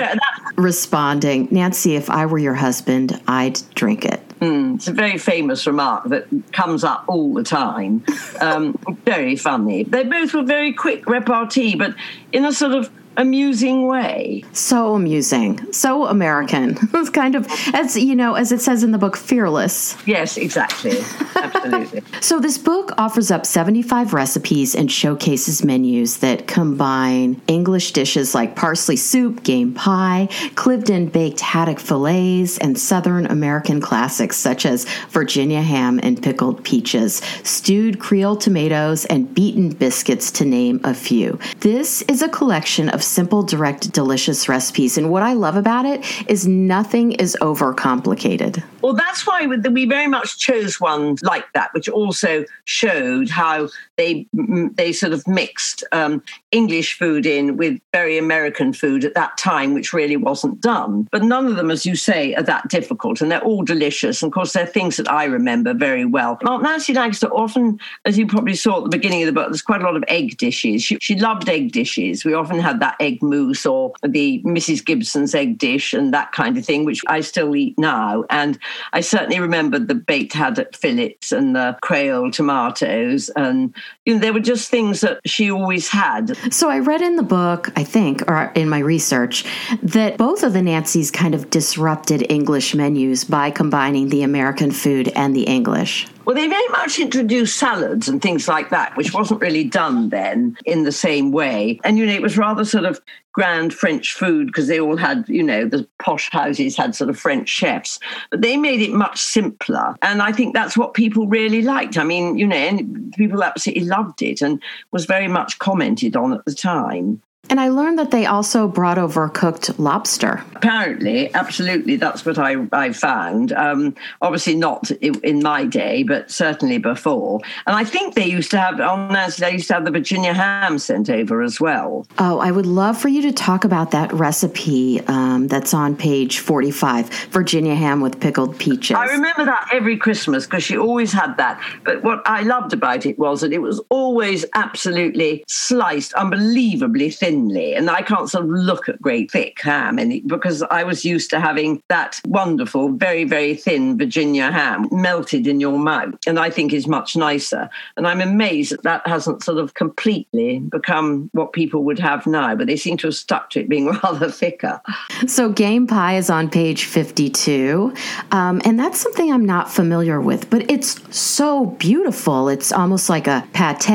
responding, 0.57 1.49
Nancy, 1.51 1.97
if 1.97 2.11
I 2.11 2.27
were 2.27 2.39
your 2.39 2.55
husband, 2.55 3.21
I'd 3.29 3.61
drink 3.75 4.05
it. 4.05 4.21
Mm, 4.41 4.75
it's 4.75 4.89
a 4.89 4.93
very 4.93 5.17
famous 5.17 5.67
remark 5.67 6.05
that 6.09 6.27
comes 6.53 6.85
up 6.85 7.05
all 7.07 7.33
the 7.33 7.45
time. 7.45 8.05
Um, 8.41 8.77
very 9.05 9.37
funny. 9.37 9.85
They 9.85 10.05
both 10.05 10.35
were 10.35 10.43
very 10.43 10.73
quick 10.73 11.09
repartee, 11.09 11.77
but 11.77 11.95
in 12.33 12.45
a 12.45 12.53
sort 12.53 12.73
of 12.73 12.91
amusing 13.17 13.87
way. 13.87 14.45
So 14.53 14.95
amusing, 14.95 15.73
so 15.73 16.07
American. 16.07 16.79
It's 17.05 17.11
kind 17.11 17.35
of 17.35 17.47
as 17.75 17.99
you 17.99 18.17
know, 18.17 18.35
as 18.35 18.51
it 18.51 18.63
says 18.63 18.83
in 18.83 18.93
the 18.93 18.99
book, 18.99 19.15
fearless. 19.17 19.95
Yes, 20.07 20.39
exactly, 20.39 21.01
absolutely. 21.37 22.03
so 22.23 22.41
this 22.41 22.57
book 22.57 22.93
offers 22.97 23.31
up 23.31 23.45
seventy-five 23.45 24.15
recipes 24.15 24.75
and 24.75 24.91
showcases 24.91 25.63
menus 25.63 26.19
that 26.19 26.47
combine 26.47 27.43
English 27.47 27.93
dishes 27.93 28.35
like 28.35 28.57
parsley 28.57 28.97
soup, 28.97 29.43
game 29.43 29.75
pie, 29.75 30.29
Cliveden 30.55 31.13
baked 31.13 31.41
haddock 31.41 31.79
fillets, 31.79 32.57
and 32.59 32.79
Southern 32.79 33.27
American 33.27 33.83
classics 33.83 34.39
such 34.39 34.65
as 34.65 34.87
Virginia 35.11 35.61
ham 35.61 36.01
and 36.03 36.23
pickled 36.23 36.65
peaches, 36.65 37.21
stewed 37.43 37.99
Creole 37.99 38.37
tomatoes, 38.37 39.05
and 39.07 39.35
beaten 39.35 39.69
biscuits, 39.69 40.31
to 40.33 40.45
name 40.45 40.81
a 40.85 40.95
few. 40.95 41.39
This 41.61 42.03
is 42.03 42.23
a 42.23 42.29
collection 42.29 42.89
of 42.89 43.04
simple, 43.05 43.43
direct, 43.43 43.93
delicious 43.93 44.49
recipes. 44.49 44.99
And 44.99 45.11
what 45.11 45.23
I 45.23 45.33
love 45.35 45.57
about 45.57 45.87
it 45.87 46.05
is 46.29 46.47
nothing 46.47 47.13
is 47.13 47.37
overcomplicated. 47.41 48.63
Well, 48.83 48.95
that's 48.95 49.27
why 49.27 49.47
we 49.47 49.87
very 49.87 50.09
much 50.09 50.39
chose 50.39 50.79
one 50.79 51.17
like 51.23 51.45
that, 51.55 51.73
which 51.73 51.89
also 51.89 52.45
showed 52.65 53.31
how 53.31 53.69
they 53.97 54.27
they 54.75 54.93
sort 54.93 55.13
of 55.13 55.27
mixed 55.27 55.85
um, 55.93 56.23
English 56.51 56.99
food 56.99 57.25
in 57.25 57.57
with 57.57 57.81
very 57.93 58.19
American 58.19 58.73
food 58.73 59.05
at 59.05 59.15
that 59.15 59.39
time, 59.39 59.73
which 59.73 59.93
really 59.93 60.17
wasn't 60.17 60.61
done. 60.61 61.09
But 61.11 61.23
none 61.23 61.47
of 61.47 61.57
them, 61.57 61.71
as 61.71 61.87
you 61.87 61.97
say, 61.97 62.35
are 62.35 62.43
that 62.43 62.69
difficult, 62.69 63.21
and 63.21 63.31
they're 63.31 63.43
all 63.43 63.63
delicious. 63.63 64.23
And 64.23 64.31
of 64.31 64.35
course, 64.35 64.53
they're 64.53 64.67
things 64.67 64.97
that 64.99 65.11
I 65.11 65.25
remember 65.25 65.73
very 65.73 66.05
well. 66.05 66.39
Aunt 66.47 66.63
Nancy 66.63 66.93
Lancaster 66.93 67.29
often, 67.29 67.81
as 68.05 68.19
you 68.19 68.27
probably 68.27 68.55
saw 68.55 68.79
at 68.79 68.85
the 68.85 68.91
beginning 68.91 69.23
of 69.23 69.27
the 69.27 69.33
book, 69.33 69.49
there's 69.49 69.63
quite 69.63 69.81
a 69.81 69.85
lot 69.85 69.97
of 69.97 70.05
egg 70.09 70.37
dishes. 70.37 70.83
She, 70.83 70.99
she 71.01 71.17
loved 71.17 71.49
egg 71.49 71.73
dishes. 71.73 72.25
We 72.25 72.35
often 72.35 72.59
had 72.59 72.81
that 72.81 72.94
egg 73.01 73.23
mousse 73.23 73.67
or 73.67 73.93
the 74.03 74.43
Mrs. 74.45 74.85
Gibson's 74.85 75.35
egg 75.35 75.59
dish 75.59 75.93
and 75.93 76.13
that 76.15 76.33
kind 76.33 76.57
of 76.57 76.65
thing, 76.65 76.85
which 76.85 77.03
I 77.07 77.21
still 77.21 77.55
eat 77.57 77.79
now. 77.79 78.25
And 78.31 78.59
I 78.93 79.01
certainly 79.01 79.41
remember 79.41 79.79
the 79.79 79.95
baked 79.95 80.33
haddock 80.33 80.75
fillets 80.75 81.33
and 81.33 81.55
the 81.55 81.77
Creole 81.83 82.31
tomatoes. 82.31 83.31
And, 83.37 83.75
you 84.05 84.15
know, 84.15 84.21
there 84.21 84.33
were 84.33 84.41
just 84.41 84.71
things 84.71 85.01
that 85.01 85.21
she 85.27 85.51
always 85.51 85.89
had. 85.89 86.37
So 86.53 86.71
I 86.71 86.79
read 86.79 87.03
in 87.03 87.17
the 87.17 87.23
book, 87.23 87.71
I 87.77 87.85
think, 87.85 88.23
or 88.29 88.53
in 88.55 88.69
my 88.69 88.79
research, 88.79 89.45
that 89.83 90.17
both 90.17 90.43
of 90.43 90.53
the 90.53 90.61
Nancys 90.61 91.13
kind 91.13 91.35
of 91.35 91.51
disrupted 91.51 92.27
English 92.31 92.75
menus 92.75 93.25
by 93.25 93.51
combining 93.51 94.09
the 94.09 94.23
American 94.23 94.71
food 94.71 95.09
and 95.15 95.35
the 95.35 95.45
English. 95.45 96.07
Well, 96.25 96.35
they 96.35 96.49
very 96.49 96.69
much 96.69 96.99
introduced 96.99 97.57
salads 97.59 98.09
and 98.09 98.23
things 98.23 98.49
like 98.49 98.71
that, 98.71 98.97
which 98.97 99.13
wasn't 99.13 99.43
really 99.43 99.65
done 99.65 100.09
then 100.09 100.57
in 100.65 100.85
the 100.85 100.93
same 100.93 101.33
way. 101.33 101.81
And, 101.85 101.99
you 101.99 102.07
know, 102.07 102.15
it 102.15 102.23
was 102.23 102.39
rather 102.39 102.65
sort 102.65 102.87
of 102.87 103.01
grand 103.33 103.75
French 103.75 104.15
food 104.15 104.47
because 104.47 104.69
they 104.69 104.81
all 104.81 104.97
had, 104.97 105.29
you 105.29 105.43
know, 105.43 105.67
the 105.67 105.87
posh 105.99 106.31
houses 106.31 106.77
had 106.77 106.95
sort 106.95 107.11
of 107.11 107.19
French 107.19 107.49
chefs. 107.49 107.99
But 108.31 108.41
they 108.41 108.57
made 108.57 108.81
it 108.81 108.93
much 108.93 109.21
simpler. 109.21 109.97
And 110.01 110.23
I 110.23 110.33
think 110.33 110.55
that's 110.55 110.79
what 110.79 110.95
people 110.95 111.27
really 111.27 111.61
liked. 111.61 111.99
I 111.99 112.05
mean, 112.05 112.39
you 112.39 112.47
know, 112.47 112.79
people 113.17 113.43
absolutely 113.43 113.85
loved 113.85 114.23
it 114.23 114.41
and 114.41 114.63
was 114.93 115.05
very 115.05 115.29
much 115.29 115.59
commented 115.59 116.17
on 116.17 116.33
at 116.33 116.45
the 116.47 116.55
time. 116.55 117.21
And 117.51 117.61
I 117.61 117.69
learned 117.69 117.99
that 117.99 118.11
they 118.11 118.27
also 118.27 118.67
brought 118.67 118.99
over 118.99 119.29
cooked 119.29 119.79
lobster. 119.79 120.43
Apparently, 120.55 121.33
absolutely, 121.35 121.97
that's 121.97 122.25
what 122.25 122.39
I, 122.39 122.67
I 122.73 122.93
found. 122.93 123.53
Um, 123.53 123.95
obviously, 124.23 124.55
not 124.55 124.91
in 124.91 125.43
my 125.43 125.67
day, 125.67 126.03
but 126.03 126.31
certainly 126.31 126.79
before. 126.79 127.41
And 127.67 127.77
I 127.77 127.85
think 127.85 128.15
they 128.15 128.27
used 128.27 128.51
to 128.53 128.59
have 128.59 128.81
on 128.81 129.13
that, 129.13 129.37
they 129.37 129.53
used 129.53 129.69
to 129.69 129.75
have 129.75 129.85
the 129.85 129.91
Virginia 129.91 130.33
ham 130.33 130.79
sent 130.79 131.11
over 131.11 131.43
as 131.43 131.61
well. 131.61 132.07
Oh, 132.19 132.39
I 132.39 132.51
would 132.51 132.67
love 132.67 132.99
for 132.99 133.09
you 133.09 133.23
to 133.23 133.33
talk 133.33 133.65
about 133.65 133.91
that 133.91 134.13
recipe 134.13 135.01
um, 135.07 135.49
that's 135.49 135.75
on 135.75 135.97
page 135.97 136.39
45 136.39 137.09
Virginia 137.31 137.75
ham 137.75 138.01
with 138.01 138.21
pickled 138.21 138.59
peaches. 138.59 138.97
I 138.97 139.07
remember 139.07 139.45
that 139.45 139.69
every 139.73 139.97
Christmas 139.97 140.47
because 140.47 140.65
she 140.65 140.79
always 140.79 141.13
had 141.13 141.37
that. 141.37 141.61
But 141.85 142.03
what 142.03 142.23
I 142.27 142.43
loved 142.43 142.73
about 142.73 143.05
it 143.07 143.19
was 143.19 143.43
that 143.43 143.53
it 143.53 143.61
was 143.63 143.81
always 143.91 144.45
absolutely 144.55 145.45
sliced, 145.47 146.15
unbelievably 146.15 147.11
thin 147.11 147.34
thinly, 147.35 147.75
and 147.75 147.91
I 147.91 148.03
can't 148.03 148.31
sort 148.31 148.45
of 148.45 148.51
look 148.51 148.89
at 148.89 149.01
great 149.01 149.31
thick 149.31 149.61
ham 149.61 149.99
any, 149.99 150.21
because 150.21 150.63
I 150.63 150.85
was 150.85 151.05
used 151.05 151.31
to 151.31 151.41
having 151.41 151.83
that 151.89 152.21
wonderful, 152.27 152.91
very, 152.93 153.25
very 153.25 153.55
thin 153.55 153.99
Virginia 153.99 154.51
ham 154.51 154.89
melted 154.91 155.47
in 155.47 155.61
your 155.61 155.79
mouth, 155.79 156.15
and 156.27 156.39
I 156.39 156.51
think 156.51 156.73
is 156.73 156.87
much 156.87 157.17
nicer. 157.17 157.69
And 157.97 158.07
I'm 158.07 158.21
amazed 158.21 158.73
that 158.73 158.83
that 158.83 159.07
hasn't 159.07 159.43
sort 159.43 159.59
of 159.59 159.75
completely 159.75 160.61
become 160.61 161.29
what 161.33 161.53
people 161.53 161.85
would 161.85 161.99
have 161.99 162.27
now, 162.27 162.55
but 162.55 162.67
they 162.67 162.77
seem 162.77 162.97
to 162.99 163.09
have 163.09 163.15
stuck 163.15 163.51
to 163.51 163.61
it 163.61 163.69
being 163.69 163.89
rather 164.03 164.31
thicker. 164.31 164.81
So, 165.27 165.51
game 165.51 165.87
pie 165.87 166.17
is 166.17 166.31
on 166.31 166.49
page 166.51 166.85
52, 166.85 167.93
um, 168.31 168.61
and 168.65 168.79
that's 168.79 169.01
something 169.01 169.33
I'm 169.33 169.45
not 169.45 169.71
familiar 169.71 170.21
with, 170.21 170.49
but 170.51 170.71
it's 170.71 171.01
so 171.17 171.67
beautiful. 171.67 172.49
It's 172.49 172.73
almost 172.73 173.09
like 173.09 173.27
a 173.27 173.47
pate 173.53 173.91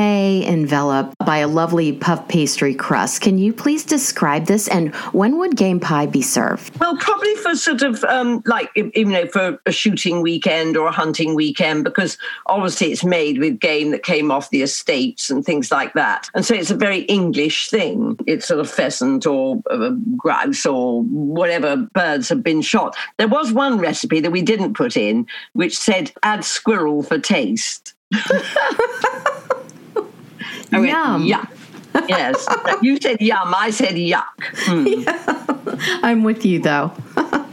enveloped 0.46 1.14
by 1.24 1.38
a 1.38 1.48
lovely 1.48 1.92
puff 1.92 2.28
pastry 2.28 2.74
crust. 2.74 3.22
Can 3.22 3.29
can 3.30 3.38
you 3.38 3.52
please 3.52 3.84
describe 3.84 4.46
this 4.46 4.66
and 4.66 4.92
when 5.12 5.38
would 5.38 5.54
game 5.54 5.78
pie 5.78 6.04
be 6.04 6.20
served? 6.20 6.76
Well, 6.80 6.96
probably 6.96 7.32
for 7.36 7.54
sort 7.54 7.80
of 7.82 8.02
um, 8.02 8.42
like, 8.44 8.68
you 8.74 9.04
know, 9.04 9.28
for 9.28 9.56
a 9.66 9.70
shooting 9.70 10.20
weekend 10.20 10.76
or 10.76 10.88
a 10.88 10.90
hunting 10.90 11.36
weekend, 11.36 11.84
because 11.84 12.18
obviously 12.46 12.90
it's 12.90 13.04
made 13.04 13.38
with 13.38 13.60
game 13.60 13.92
that 13.92 14.02
came 14.02 14.32
off 14.32 14.50
the 14.50 14.62
estates 14.62 15.30
and 15.30 15.44
things 15.44 15.70
like 15.70 15.92
that. 15.92 16.28
And 16.34 16.44
so 16.44 16.56
it's 16.56 16.72
a 16.72 16.74
very 16.74 17.02
English 17.02 17.70
thing. 17.70 18.18
It's 18.26 18.48
sort 18.48 18.58
of 18.58 18.68
pheasant 18.68 19.28
or 19.28 19.62
uh, 19.70 19.90
grouse 20.16 20.66
or 20.66 21.04
whatever 21.04 21.76
birds 21.76 22.28
have 22.30 22.42
been 22.42 22.62
shot. 22.62 22.96
There 23.16 23.28
was 23.28 23.52
one 23.52 23.78
recipe 23.78 24.18
that 24.18 24.32
we 24.32 24.42
didn't 24.42 24.74
put 24.74 24.96
in, 24.96 25.24
which 25.52 25.78
said 25.78 26.10
add 26.24 26.44
squirrel 26.44 27.04
for 27.04 27.20
taste. 27.20 27.94
I 30.72 30.78
Yum. 30.80 31.22
yeah 31.26 31.46
yes. 32.08 32.46
You 32.82 33.00
said 33.00 33.20
yum. 33.20 33.54
I 33.54 33.70
said 33.70 33.94
yuck. 33.94 34.24
Mm. 34.66 35.04
Yeah. 35.70 36.00
I'm 36.02 36.24
with 36.24 36.44
you, 36.44 36.58
though. 36.58 36.92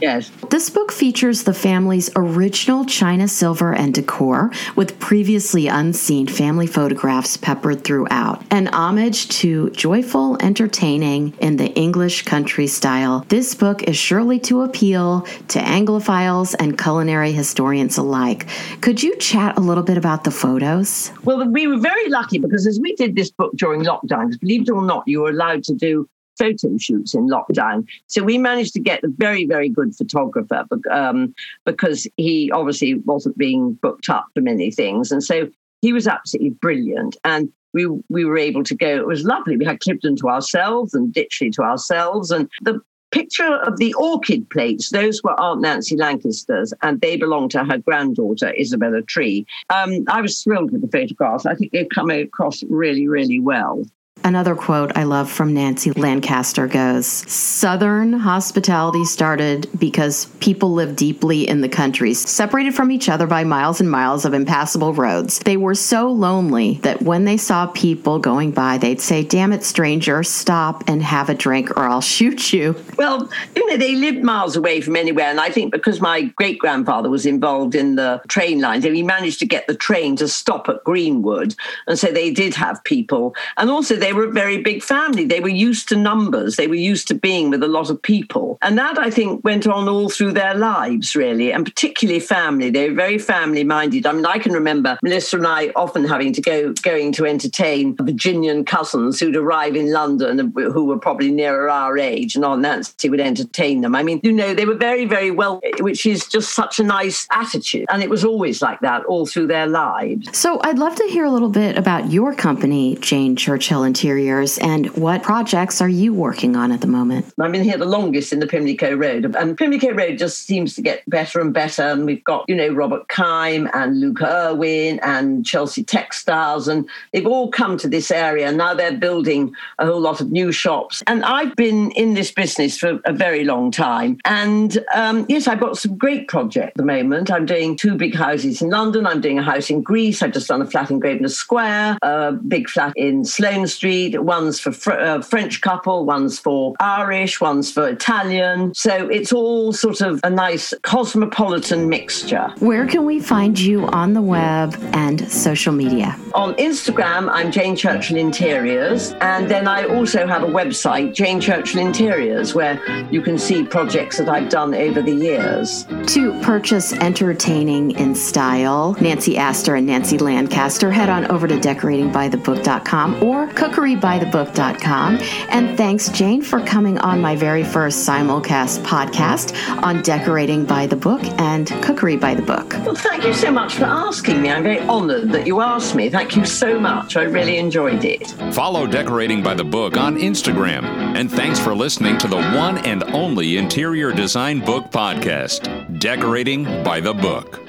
Yes. 0.00 0.30
This 0.50 0.70
book 0.70 0.92
features 0.92 1.44
the 1.44 1.54
family's 1.54 2.10
original 2.16 2.84
china 2.84 3.28
silver 3.28 3.72
and 3.74 3.92
decor 3.92 4.50
with 4.76 4.98
previously 4.98 5.66
unseen 5.66 6.26
family 6.26 6.66
photographs 6.66 7.36
peppered 7.36 7.84
throughout. 7.84 8.42
An 8.50 8.68
homage 8.68 9.28
to 9.40 9.70
joyful 9.70 10.36
entertaining 10.40 11.34
in 11.40 11.56
the 11.56 11.72
English 11.74 12.22
country 12.22 12.66
style. 12.66 13.24
This 13.28 13.54
book 13.54 13.82
is 13.84 13.96
surely 13.96 14.38
to 14.40 14.62
appeal 14.62 15.22
to 15.48 15.58
Anglophiles 15.58 16.54
and 16.58 16.78
culinary 16.78 17.32
historians 17.32 17.98
alike. 17.98 18.46
Could 18.80 19.02
you 19.02 19.16
chat 19.16 19.56
a 19.58 19.60
little 19.60 19.84
bit 19.84 19.98
about 19.98 20.24
the 20.24 20.30
photos? 20.30 21.12
Well, 21.24 21.48
we 21.48 21.66
were 21.66 21.78
very 21.78 22.08
lucky 22.08 22.38
because 22.38 22.66
as 22.66 22.78
we 22.80 22.94
did 22.94 23.16
this 23.16 23.30
book 23.30 23.52
during 23.56 23.82
lockdowns, 23.82 24.38
believe 24.40 24.62
it 24.62 24.70
or 24.70 24.82
not, 24.82 25.04
you 25.06 25.20
were 25.20 25.30
allowed 25.30 25.64
to 25.64 25.74
do 25.74 26.08
photo 26.38 26.76
shoots 26.78 27.14
in 27.14 27.28
lockdown. 27.28 27.86
So 28.06 28.22
we 28.22 28.38
managed 28.38 28.72
to 28.74 28.80
get 28.80 29.04
a 29.04 29.08
very, 29.08 29.44
very 29.46 29.68
good 29.68 29.94
photographer 29.94 30.64
um, 30.90 31.34
because 31.64 32.06
he 32.16 32.50
obviously 32.52 32.94
wasn't 32.94 33.36
being 33.36 33.74
booked 33.74 34.08
up 34.08 34.26
for 34.34 34.40
many 34.40 34.70
things. 34.70 35.12
And 35.12 35.22
so 35.22 35.48
he 35.82 35.92
was 35.92 36.06
absolutely 36.06 36.50
brilliant. 36.50 37.16
And 37.24 37.52
we 37.74 37.86
we 38.08 38.24
were 38.24 38.38
able 38.38 38.64
to 38.64 38.74
go. 38.74 38.88
It 38.88 39.06
was 39.06 39.24
lovely. 39.24 39.56
We 39.56 39.64
had 39.64 39.80
Cliveden 39.80 40.16
to 40.18 40.28
ourselves 40.28 40.94
and 40.94 41.12
Ditchley 41.12 41.52
to 41.52 41.62
ourselves. 41.62 42.30
And 42.30 42.48
the 42.62 42.80
picture 43.10 43.56
of 43.56 43.78
the 43.78 43.94
orchid 43.94 44.48
plates, 44.50 44.90
those 44.90 45.22
were 45.22 45.38
Aunt 45.40 45.60
Nancy 45.60 45.96
Lancaster's, 45.96 46.72
and 46.82 47.00
they 47.00 47.16
belonged 47.16 47.50
to 47.52 47.64
her 47.64 47.78
granddaughter, 47.78 48.54
Isabella 48.58 49.02
Tree. 49.02 49.46
Um, 49.70 50.04
I 50.08 50.20
was 50.20 50.42
thrilled 50.42 50.72
with 50.72 50.82
the 50.82 50.88
photographs. 50.88 51.46
I 51.46 51.54
think 51.54 51.72
they've 51.72 51.88
come 51.94 52.10
across 52.10 52.62
really, 52.68 53.08
really 53.08 53.40
well. 53.40 53.84
Another 54.24 54.54
quote 54.54 54.96
I 54.96 55.04
love 55.04 55.30
from 55.30 55.54
Nancy 55.54 55.90
Lancaster 55.92 56.66
goes 56.66 57.06
Southern 57.06 58.12
hospitality 58.12 59.04
started 59.04 59.68
because 59.78 60.26
people 60.40 60.72
lived 60.72 60.96
deeply 60.96 61.48
in 61.48 61.60
the 61.60 61.68
countries, 61.68 62.18
separated 62.18 62.74
from 62.74 62.90
each 62.90 63.08
other 63.08 63.26
by 63.26 63.44
miles 63.44 63.80
and 63.80 63.90
miles 63.90 64.24
of 64.24 64.34
impassable 64.34 64.92
roads. 64.92 65.38
They 65.40 65.56
were 65.56 65.74
so 65.74 66.10
lonely 66.10 66.74
that 66.82 67.02
when 67.02 67.24
they 67.24 67.36
saw 67.36 67.66
people 67.68 68.18
going 68.18 68.50
by, 68.50 68.78
they'd 68.78 69.00
say, 69.00 69.24
Damn 69.24 69.52
it, 69.52 69.64
stranger, 69.64 70.22
stop 70.22 70.84
and 70.86 71.02
have 71.02 71.28
a 71.28 71.34
drink 71.34 71.76
or 71.76 71.84
I'll 71.84 72.00
shoot 72.00 72.52
you. 72.52 72.76
Well, 72.96 73.30
you 73.54 73.66
know, 73.66 73.76
they 73.76 73.94
lived 73.94 74.22
miles 74.22 74.56
away 74.56 74.80
from 74.80 74.96
anywhere. 74.96 75.26
And 75.26 75.40
I 75.40 75.50
think 75.50 75.72
because 75.72 76.00
my 76.00 76.22
great 76.22 76.58
grandfather 76.58 77.08
was 77.08 77.26
involved 77.26 77.74
in 77.74 77.96
the 77.96 78.20
train 78.28 78.60
lines, 78.60 78.84
he 78.84 79.02
managed 79.02 79.38
to 79.40 79.46
get 79.46 79.66
the 79.66 79.74
train 79.74 80.16
to 80.16 80.28
stop 80.28 80.68
at 80.68 80.82
Greenwood. 80.84 81.54
And 81.86 81.98
so 81.98 82.08
they 82.08 82.30
did 82.30 82.54
have 82.54 82.82
people. 82.84 83.34
And 83.56 83.70
also, 83.70 83.96
they 83.96 84.07
they 84.08 84.14
were 84.14 84.24
a 84.24 84.32
very 84.32 84.62
big 84.62 84.82
family. 84.82 85.26
They 85.26 85.40
were 85.40 85.50
used 85.50 85.86
to 85.90 85.96
numbers. 85.96 86.56
They 86.56 86.66
were 86.66 86.74
used 86.74 87.08
to 87.08 87.14
being 87.14 87.50
with 87.50 87.62
a 87.62 87.68
lot 87.68 87.90
of 87.90 88.00
people. 88.00 88.56
And 88.62 88.78
that, 88.78 88.98
I 88.98 89.10
think, 89.10 89.44
went 89.44 89.66
on 89.66 89.86
all 89.86 90.08
through 90.08 90.32
their 90.32 90.54
lives, 90.54 91.14
really, 91.14 91.52
and 91.52 91.62
particularly 91.62 92.18
family. 92.18 92.70
They 92.70 92.88
were 92.88 92.94
very 92.94 93.18
family 93.18 93.64
minded. 93.64 94.06
I 94.06 94.12
mean, 94.12 94.24
I 94.24 94.38
can 94.38 94.54
remember 94.54 94.98
Melissa 95.02 95.36
and 95.36 95.46
I 95.46 95.72
often 95.76 96.06
having 96.06 96.32
to 96.32 96.40
go, 96.40 96.72
going 96.72 97.12
to 97.12 97.26
entertain 97.26 97.96
Virginian 97.96 98.64
cousins 98.64 99.20
who'd 99.20 99.36
arrive 99.36 99.76
in 99.76 99.92
London 99.92 100.54
who 100.56 100.86
were 100.86 100.98
probably 100.98 101.30
nearer 101.30 101.68
our 101.68 101.98
age, 101.98 102.34
and 102.34 102.46
Aunt 102.46 102.62
Nancy 102.62 103.10
would 103.10 103.20
entertain 103.20 103.82
them. 103.82 103.94
I 103.94 104.02
mean, 104.02 104.20
you 104.22 104.32
know, 104.32 104.54
they 104.54 104.64
were 104.64 104.74
very, 104.74 105.04
very 105.04 105.30
well, 105.30 105.60
which 105.80 106.06
is 106.06 106.26
just 106.26 106.54
such 106.54 106.80
a 106.80 106.82
nice 106.82 107.26
attitude. 107.30 107.84
And 107.90 108.02
it 108.02 108.08
was 108.08 108.24
always 108.24 108.62
like 108.62 108.80
that 108.80 109.04
all 109.04 109.26
through 109.26 109.48
their 109.48 109.66
lives. 109.66 110.34
So 110.34 110.60
I'd 110.62 110.78
love 110.78 110.96
to 110.96 111.04
hear 111.08 111.26
a 111.26 111.30
little 111.30 111.50
bit 111.50 111.76
about 111.76 112.10
your 112.10 112.34
company, 112.34 112.96
Jane 113.02 113.36
Churchill 113.36 113.82
and 113.82 113.97
interiors, 113.98 114.58
and 114.58 114.86
what 114.96 115.24
projects 115.24 115.80
are 115.80 115.88
you 115.88 116.14
working 116.14 116.54
on 116.54 116.70
at 116.70 116.80
the 116.80 116.86
moment? 116.86 117.26
I've 117.40 117.50
been 117.50 117.64
here 117.64 117.76
the 117.76 117.84
longest 117.84 118.32
in 118.32 118.38
the 118.38 118.46
Pimlico 118.46 118.94
Road, 118.94 119.34
and 119.34 119.58
Pimlico 119.58 119.92
Road 119.92 120.18
just 120.18 120.46
seems 120.46 120.76
to 120.76 120.82
get 120.82 121.02
better 121.10 121.40
and 121.40 121.52
better. 121.52 121.82
And 121.82 122.06
we've 122.06 122.22
got, 122.22 122.44
you 122.46 122.54
know, 122.54 122.68
Robert 122.68 123.08
Kime 123.08 123.68
and 123.74 123.98
Luke 124.00 124.22
Irwin 124.22 125.00
and 125.02 125.44
Chelsea 125.44 125.82
Textiles, 125.82 126.68
and 126.68 126.88
they've 127.12 127.26
all 127.26 127.50
come 127.50 127.76
to 127.78 127.88
this 127.88 128.12
area. 128.12 128.52
Now 128.52 128.72
they're 128.72 128.96
building 128.96 129.52
a 129.80 129.86
whole 129.86 130.00
lot 130.00 130.20
of 130.20 130.30
new 130.30 130.52
shops. 130.52 131.02
And 131.08 131.24
I've 131.24 131.56
been 131.56 131.90
in 131.92 132.14
this 132.14 132.30
business 132.30 132.78
for 132.78 133.00
a 133.04 133.12
very 133.12 133.42
long 133.42 133.72
time. 133.72 134.20
And 134.24 134.78
um, 134.94 135.26
yes, 135.28 135.48
I've 135.48 135.60
got 135.60 135.76
some 135.76 135.96
great 135.96 136.28
projects 136.28 136.68
at 136.68 136.74
the 136.76 136.84
moment. 136.84 137.32
I'm 137.32 137.46
doing 137.46 137.76
two 137.76 137.96
big 137.96 138.14
houses 138.14 138.62
in 138.62 138.70
London. 138.70 139.06
I'm 139.06 139.20
doing 139.20 139.40
a 139.40 139.42
house 139.42 139.70
in 139.70 139.82
Greece. 139.82 140.22
I've 140.22 140.32
just 140.32 140.46
done 140.46 140.62
a 140.62 140.66
flat 140.66 140.90
in 140.92 141.00
Grosvenor 141.00 141.30
Square, 141.30 141.98
a 142.02 142.32
big 142.32 142.68
flat 142.68 142.92
in 142.94 143.24
Sloane 143.24 143.66
Street 143.66 143.87
Street, 143.88 144.22
one's 144.22 144.60
for 144.60 144.70
fr- 144.70 144.92
uh, 144.92 145.22
French 145.22 145.62
couple, 145.62 146.04
one's 146.04 146.38
for 146.38 146.74
Irish, 146.78 147.40
one's 147.40 147.72
for 147.72 147.88
Italian. 147.88 148.74
So 148.74 149.08
it's 149.08 149.32
all 149.32 149.72
sort 149.72 150.02
of 150.02 150.20
a 150.24 150.28
nice 150.28 150.74
cosmopolitan 150.82 151.88
mixture. 151.88 152.52
Where 152.58 152.86
can 152.86 153.06
we 153.06 153.18
find 153.18 153.58
you 153.58 153.86
on 153.86 154.12
the 154.12 154.20
web 154.20 154.76
and 154.92 155.26
social 155.32 155.72
media? 155.72 156.14
On 156.34 156.54
Instagram, 156.56 157.30
I'm 157.32 157.50
Jane 157.50 157.76
Churchill 157.76 158.18
Interiors. 158.18 159.12
And 159.22 159.48
then 159.48 159.66
I 159.66 159.84
also 159.84 160.26
have 160.26 160.42
a 160.42 160.52
website, 160.60 161.14
Jane 161.14 161.40
Churchill 161.40 161.80
Interiors, 161.80 162.54
where 162.54 162.78
you 163.10 163.22
can 163.22 163.38
see 163.38 163.64
projects 163.64 164.18
that 164.18 164.28
I've 164.28 164.50
done 164.50 164.74
over 164.74 165.00
the 165.00 165.14
years. 165.14 165.86
To 166.08 166.38
purchase 166.42 166.92
entertaining 166.92 167.92
in 167.92 168.14
style, 168.14 168.96
Nancy 169.00 169.38
Astor 169.38 169.76
and 169.76 169.86
Nancy 169.86 170.18
Lancaster, 170.18 170.90
head 170.90 171.08
on 171.08 171.24
over 171.30 171.48
to 171.48 171.56
decoratingbythebook.com 171.56 173.22
or 173.22 173.46
cookerybythebook.com. 173.78 175.18
And 175.50 175.76
thanks, 175.76 176.08
Jane, 176.08 176.42
for 176.42 176.60
coming 176.60 176.98
on 176.98 177.20
my 177.20 177.36
very 177.36 177.62
first 177.62 178.08
simulcast 178.08 178.82
podcast 178.84 179.54
on 179.82 180.02
Decorating 180.02 180.64
by 180.64 180.86
the 180.86 180.96
Book 180.96 181.22
and 181.40 181.68
Cookery 181.82 182.16
by 182.16 182.34
the 182.34 182.42
Book. 182.42 182.72
Well, 182.84 182.94
thank 182.94 183.24
you 183.24 183.32
so 183.32 183.50
much 183.50 183.74
for 183.74 183.84
asking 183.84 184.42
me. 184.42 184.50
I'm 184.50 184.62
very 184.62 184.80
honored 184.80 185.30
that 185.32 185.46
you 185.46 185.60
asked 185.60 185.94
me. 185.94 186.10
Thank 186.10 186.36
you 186.36 186.44
so 186.44 186.78
much. 186.80 187.16
I 187.16 187.22
really 187.22 187.58
enjoyed 187.58 188.04
it. 188.04 188.26
Follow 188.52 188.86
Decorating 188.86 189.42
by 189.42 189.54
the 189.54 189.64
Book 189.64 189.96
on 189.96 190.16
Instagram. 190.16 190.84
And 191.16 191.30
thanks 191.30 191.58
for 191.58 191.74
listening 191.74 192.18
to 192.18 192.28
the 192.28 192.36
one 192.36 192.78
and 192.78 193.04
only 193.14 193.56
interior 193.56 194.12
design 194.12 194.60
book 194.60 194.90
podcast, 194.90 195.98
Decorating 196.00 196.64
by 196.82 197.00
the 197.00 197.14
Book. 197.14 197.60